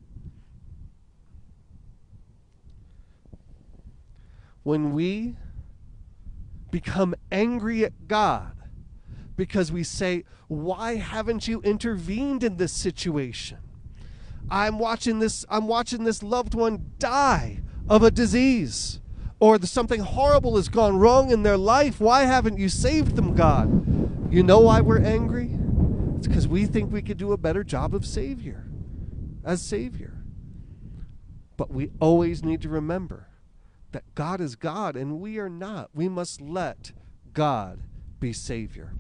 When 4.64 4.92
we 4.94 5.36
become 6.72 7.14
angry 7.32 7.86
at 7.86 8.08
god 8.08 8.63
because 9.36 9.72
we 9.72 9.84
say, 9.84 10.24
Why 10.48 10.96
haven't 10.96 11.48
you 11.48 11.62
intervened 11.62 12.44
in 12.44 12.58
this 12.58 12.74
situation? 12.74 13.58
I'm 14.50 14.78
watching 14.80 15.20
this, 15.20 15.46
I'm 15.50 15.68
watching 15.68 16.04
this 16.04 16.22
loved 16.22 16.54
one 16.54 16.92
die 17.00 17.62
of 17.88 18.04
a 18.04 18.12
disease. 18.12 19.00
Or 19.40 19.62
something 19.62 20.00
horrible 20.00 20.56
has 20.56 20.70
gone 20.70 20.98
wrong 20.98 21.30
in 21.32 21.44
their 21.44 21.58
life. 21.58 22.00
Why 22.00 22.24
haven't 22.24 22.58
you 22.58 22.70
saved 22.70 23.16
them, 23.16 23.36
God? 23.36 24.32
You 24.32 24.42
know 24.42 24.62
why 24.62 24.80
we're 24.80 25.04
angry? 25.04 25.50
It's 26.18 26.28
because 26.28 26.48
we 26.48 26.66
think 26.66 26.92
we 26.92 27.02
could 27.02 27.18
do 27.18 27.34
a 27.34 27.38
better 27.38 27.64
job 27.64 27.94
of 27.94 28.06
Savior, 28.06 28.66
as 29.44 29.62
Savior. 29.62 30.24
But 31.58 31.72
we 31.72 31.92
always 32.00 32.44
need 32.44 32.62
to 32.62 32.70
remember 32.70 33.28
that 33.92 34.16
God 34.16 34.40
is 34.40 34.56
God 34.56 34.96
and 34.96 35.20
we 35.20 35.38
are 35.38 35.50
not. 35.50 35.90
We 35.94 36.08
must 36.08 36.40
let 36.40 36.94
God 37.34 37.82
be 38.20 38.32
Savior. 38.34 38.94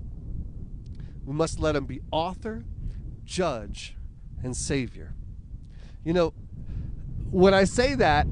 We 1.25 1.33
must 1.33 1.59
let 1.59 1.75
him 1.75 1.85
be 1.85 2.01
author, 2.11 2.63
judge, 3.23 3.95
and 4.43 4.55
savior. 4.55 5.13
You 6.03 6.13
know, 6.13 6.33
when 7.31 7.53
I 7.53 7.63
say 7.63 7.95
that, 7.95 8.27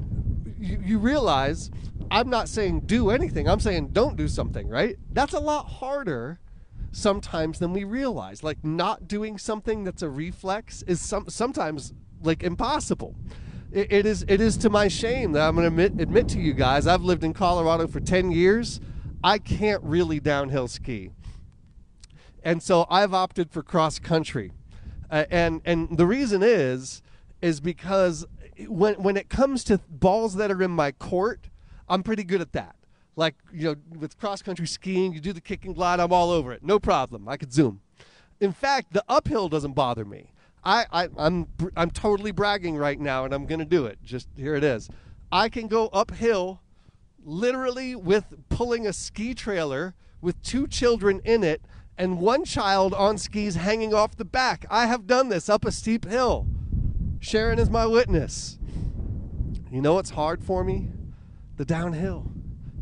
you, 0.60 0.80
you 0.84 0.98
realize 0.98 1.70
I'm 2.10 2.28
not 2.28 2.48
saying 2.48 2.80
do 2.80 3.10
anything. 3.10 3.48
I'm 3.48 3.60
saying 3.60 3.88
don't 3.88 4.16
do 4.16 4.28
something, 4.28 4.68
right? 4.68 4.96
That's 5.12 5.32
a 5.32 5.40
lot 5.40 5.66
harder 5.66 6.38
sometimes 6.92 7.58
than 7.58 7.72
we 7.72 7.84
realize. 7.84 8.42
Like 8.42 8.62
not 8.62 9.08
doing 9.08 9.38
something 9.38 9.84
that's 9.84 10.02
a 10.02 10.10
reflex 10.10 10.82
is 10.82 11.00
some 11.00 11.28
sometimes 11.28 11.94
like 12.22 12.42
impossible. 12.42 13.16
It, 13.72 13.90
it 13.90 14.06
is 14.06 14.24
it 14.28 14.40
is 14.42 14.58
to 14.58 14.70
my 14.70 14.88
shame 14.88 15.32
that 15.32 15.48
I'm 15.48 15.54
going 15.56 15.64
to 15.64 15.68
admit, 15.68 16.00
admit 16.00 16.28
to 16.30 16.38
you 16.38 16.52
guys. 16.52 16.86
I've 16.86 17.02
lived 17.02 17.24
in 17.24 17.32
Colorado 17.32 17.86
for 17.86 18.00
10 18.00 18.30
years. 18.30 18.80
I 19.24 19.38
can't 19.38 19.82
really 19.82 20.20
downhill 20.20 20.68
ski 20.68 21.10
and 22.44 22.62
so 22.62 22.86
I've 22.90 23.14
opted 23.14 23.50
for 23.50 23.62
cross 23.62 23.98
country, 23.98 24.52
uh, 25.10 25.24
and 25.30 25.60
and 25.64 25.96
the 25.96 26.06
reason 26.06 26.42
is 26.42 27.02
is 27.40 27.60
because 27.60 28.26
when 28.68 28.94
when 28.94 29.16
it 29.16 29.28
comes 29.28 29.64
to 29.64 29.78
balls 29.88 30.34
that 30.36 30.50
are 30.50 30.62
in 30.62 30.70
my 30.70 30.92
court, 30.92 31.48
I'm 31.88 32.02
pretty 32.02 32.24
good 32.24 32.40
at 32.40 32.52
that. 32.52 32.76
Like 33.16 33.34
you 33.52 33.64
know, 33.64 33.76
with 33.98 34.18
cross 34.18 34.42
country 34.42 34.66
skiing, 34.66 35.12
you 35.12 35.20
do 35.20 35.32
the 35.32 35.40
kick 35.40 35.64
and 35.64 35.74
glide, 35.74 36.00
I'm 36.00 36.12
all 36.12 36.30
over 36.30 36.52
it, 36.52 36.62
no 36.62 36.78
problem. 36.78 37.28
I 37.28 37.36
could 37.36 37.52
zoom. 37.52 37.80
In 38.40 38.52
fact, 38.52 38.92
the 38.92 39.04
uphill 39.08 39.48
doesn't 39.48 39.72
bother 39.72 40.04
me. 40.04 40.32
I, 40.64 40.86
I 40.92 41.08
I'm 41.16 41.48
I'm 41.76 41.90
totally 41.90 42.30
bragging 42.30 42.76
right 42.76 42.98
now, 42.98 43.24
and 43.24 43.34
I'm 43.34 43.46
gonna 43.46 43.64
do 43.64 43.86
it. 43.86 43.98
Just 44.02 44.28
here 44.36 44.54
it 44.54 44.64
is. 44.64 44.88
I 45.30 45.48
can 45.48 45.66
go 45.66 45.88
uphill, 45.88 46.60
literally 47.24 47.96
with 47.96 48.34
pulling 48.48 48.86
a 48.86 48.92
ski 48.92 49.34
trailer 49.34 49.94
with 50.20 50.40
two 50.42 50.66
children 50.68 51.20
in 51.24 51.42
it 51.42 51.62
and 52.02 52.18
one 52.18 52.44
child 52.44 52.92
on 52.94 53.16
skis 53.16 53.54
hanging 53.54 53.94
off 53.94 54.16
the 54.16 54.24
back. 54.24 54.66
I 54.68 54.86
have 54.86 55.06
done 55.06 55.28
this 55.28 55.48
up 55.48 55.64
a 55.64 55.70
steep 55.70 56.04
hill. 56.04 56.48
Sharon 57.20 57.60
is 57.60 57.70
my 57.70 57.86
witness. 57.86 58.58
You 59.70 59.80
know 59.80 59.94
what's 59.94 60.10
hard 60.10 60.42
for 60.42 60.64
me? 60.64 60.88
The 61.58 61.64
downhill. 61.64 62.32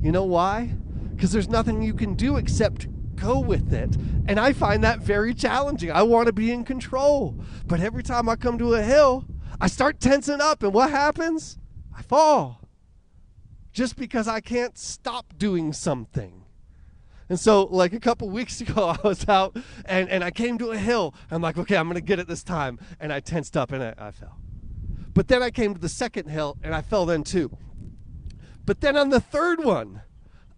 You 0.00 0.10
know 0.10 0.24
why? 0.24 0.74
Because 1.14 1.32
there's 1.32 1.50
nothing 1.50 1.82
you 1.82 1.92
can 1.92 2.14
do 2.14 2.38
except 2.38 2.88
go 3.14 3.38
with 3.38 3.74
it. 3.74 3.94
And 4.26 4.40
I 4.40 4.54
find 4.54 4.82
that 4.84 5.00
very 5.00 5.34
challenging. 5.34 5.92
I 5.92 6.02
want 6.02 6.28
to 6.28 6.32
be 6.32 6.50
in 6.50 6.64
control. 6.64 7.38
But 7.66 7.80
every 7.80 8.02
time 8.02 8.26
I 8.26 8.36
come 8.36 8.56
to 8.56 8.72
a 8.72 8.82
hill, 8.82 9.26
I 9.60 9.66
start 9.66 10.00
tensing 10.00 10.40
up. 10.40 10.62
And 10.62 10.72
what 10.72 10.88
happens? 10.90 11.58
I 11.94 12.00
fall. 12.00 12.66
Just 13.70 13.96
because 13.96 14.26
I 14.26 14.40
can't 14.40 14.78
stop 14.78 15.34
doing 15.36 15.74
something. 15.74 16.39
And 17.30 17.38
so, 17.38 17.62
like 17.64 17.92
a 17.92 18.00
couple 18.00 18.28
weeks 18.40 18.60
ago, 18.60 18.88
I 18.88 18.98
was 19.06 19.26
out 19.28 19.56
and, 19.86 20.10
and 20.10 20.22
I 20.22 20.30
came 20.30 20.58
to 20.58 20.72
a 20.72 20.76
hill. 20.76 21.14
I'm 21.30 21.40
like, 21.40 21.56
okay, 21.56 21.76
I'm 21.76 21.86
going 21.86 21.94
to 21.94 22.02
get 22.02 22.18
it 22.18 22.26
this 22.26 22.42
time. 22.42 22.78
And 22.98 23.12
I 23.12 23.20
tensed 23.20 23.56
up 23.56 23.72
and 23.72 23.82
I, 23.82 23.94
I 23.96 24.10
fell. 24.10 24.36
But 25.14 25.28
then 25.28 25.42
I 25.42 25.50
came 25.50 25.72
to 25.72 25.80
the 25.80 25.88
second 25.88 26.28
hill 26.28 26.58
and 26.62 26.74
I 26.74 26.82
fell 26.82 27.06
then 27.06 27.22
too. 27.22 27.56
But 28.66 28.80
then 28.80 28.96
on 28.96 29.10
the 29.10 29.20
third 29.20 29.64
one, 29.64 30.02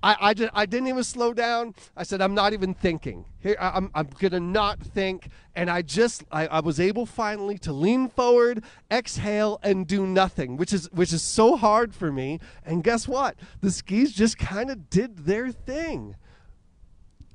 I, 0.02 0.16
I, 0.20 0.34
just, 0.34 0.50
I 0.54 0.66
didn't 0.66 0.88
even 0.88 1.04
slow 1.04 1.32
down. 1.32 1.74
I 1.96 2.02
said, 2.02 2.20
I'm 2.20 2.34
not 2.34 2.54
even 2.54 2.74
thinking. 2.74 3.26
Here, 3.38 3.56
I, 3.60 3.70
I'm, 3.76 3.90
I'm 3.94 4.08
going 4.18 4.32
to 4.32 4.40
not 4.40 4.80
think. 4.80 5.28
And 5.54 5.70
I 5.70 5.82
just, 5.82 6.24
I, 6.32 6.46
I 6.46 6.60
was 6.60 6.80
able 6.80 7.04
finally 7.04 7.58
to 7.58 7.72
lean 7.72 8.08
forward, 8.08 8.64
exhale, 8.90 9.60
and 9.62 9.86
do 9.86 10.06
nothing, 10.06 10.56
which 10.56 10.72
is, 10.72 10.90
which 10.90 11.12
is 11.12 11.22
so 11.22 11.56
hard 11.56 11.94
for 11.94 12.10
me. 12.10 12.40
And 12.64 12.82
guess 12.82 13.06
what? 13.06 13.36
The 13.60 13.70
skis 13.70 14.12
just 14.12 14.38
kind 14.38 14.70
of 14.70 14.88
did 14.88 15.18
their 15.18 15.52
thing. 15.52 16.16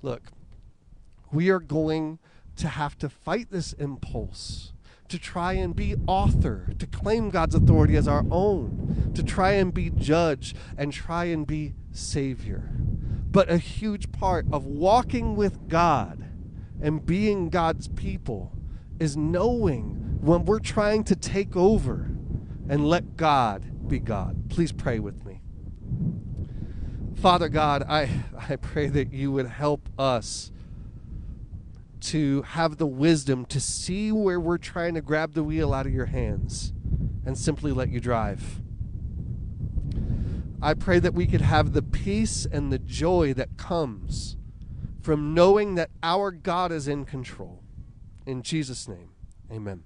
Look, 0.02 0.24
we 1.32 1.50
are 1.50 1.60
going 1.60 2.20
to 2.58 2.68
have 2.68 2.98
to 3.00 3.10
fight 3.10 3.48
this 3.52 3.74
impulse 3.74 4.74
to 5.10 5.18
try 5.18 5.54
and 5.54 5.76
be 5.76 5.96
author, 6.06 6.68
to 6.80 6.86
claim 6.86 7.30
God's 7.30 7.56
authority 7.56 7.96
as 7.96 8.08
our 8.08 8.26
own, 8.30 9.12
to 9.16 9.24
try 9.24 9.52
and 9.52 9.74
be 9.74 9.90
judge 9.90 10.54
and 10.78 10.92
try 10.92 11.26
and 11.26 11.48
be 11.48 11.74
savior. 11.92 12.70
But 13.32 13.50
a 13.50 13.58
huge 13.58 14.12
part 14.12 14.46
of 14.52 14.66
walking 14.66 15.36
with 15.36 15.70
God 15.70 16.26
and 16.82 17.06
being 17.06 17.50
God's 17.50 17.88
people 17.88 18.52
is 19.00 19.16
knowing 19.16 20.18
when 20.22 20.46
we're 20.46 20.60
trying 20.60 21.04
to 21.06 21.16
take 21.16 21.56
over 21.56 22.10
and 22.68 22.88
let 22.88 23.16
God 23.16 23.88
be 23.88 24.00
God. 24.00 24.50
Please 24.50 24.72
pray 24.72 25.00
with 25.00 25.26
me. 25.26 25.42
Father 27.18 27.50
God, 27.50 27.84
I, 27.90 28.10
I 28.48 28.58
pray 28.58 28.88
that 28.88 29.12
you 29.12 29.32
would 29.32 29.48
help 29.48 29.90
us 29.98 30.52
to 32.00 32.44
have 32.44 32.78
the 32.78 32.86
wisdom 32.86 33.44
to 33.46 33.60
see 33.60 34.12
where 34.12 34.40
we're 34.40 34.60
trying 34.60 34.94
to 34.94 35.02
grab 35.02 35.34
the 35.34 35.44
wheel 35.44 35.74
out 35.74 35.88
of 35.88 35.94
your 35.94 36.06
hands 36.06 36.74
and 37.26 37.36
simply 37.36 37.72
let 37.72 37.90
you 37.90 38.00
drive. 38.00 38.62
I 40.62 40.76
pray 40.76 41.00
that 41.00 41.16
we 41.16 41.26
could 41.26 41.42
have 41.42 41.74
the 41.74 41.82
peace 41.82 42.46
and 42.46 42.72
the 42.72 42.80
joy 42.80 43.34
that 43.34 43.58
comes 43.58 44.38
from 45.02 45.34
knowing 45.34 45.74
that 45.74 45.90
our 46.04 46.30
God 46.30 46.72
is 46.72 46.88
in 46.88 47.04
control. 47.04 47.64
In 48.28 48.44
Jesus' 48.44 48.88
name, 48.88 49.10
amen. 49.52 49.84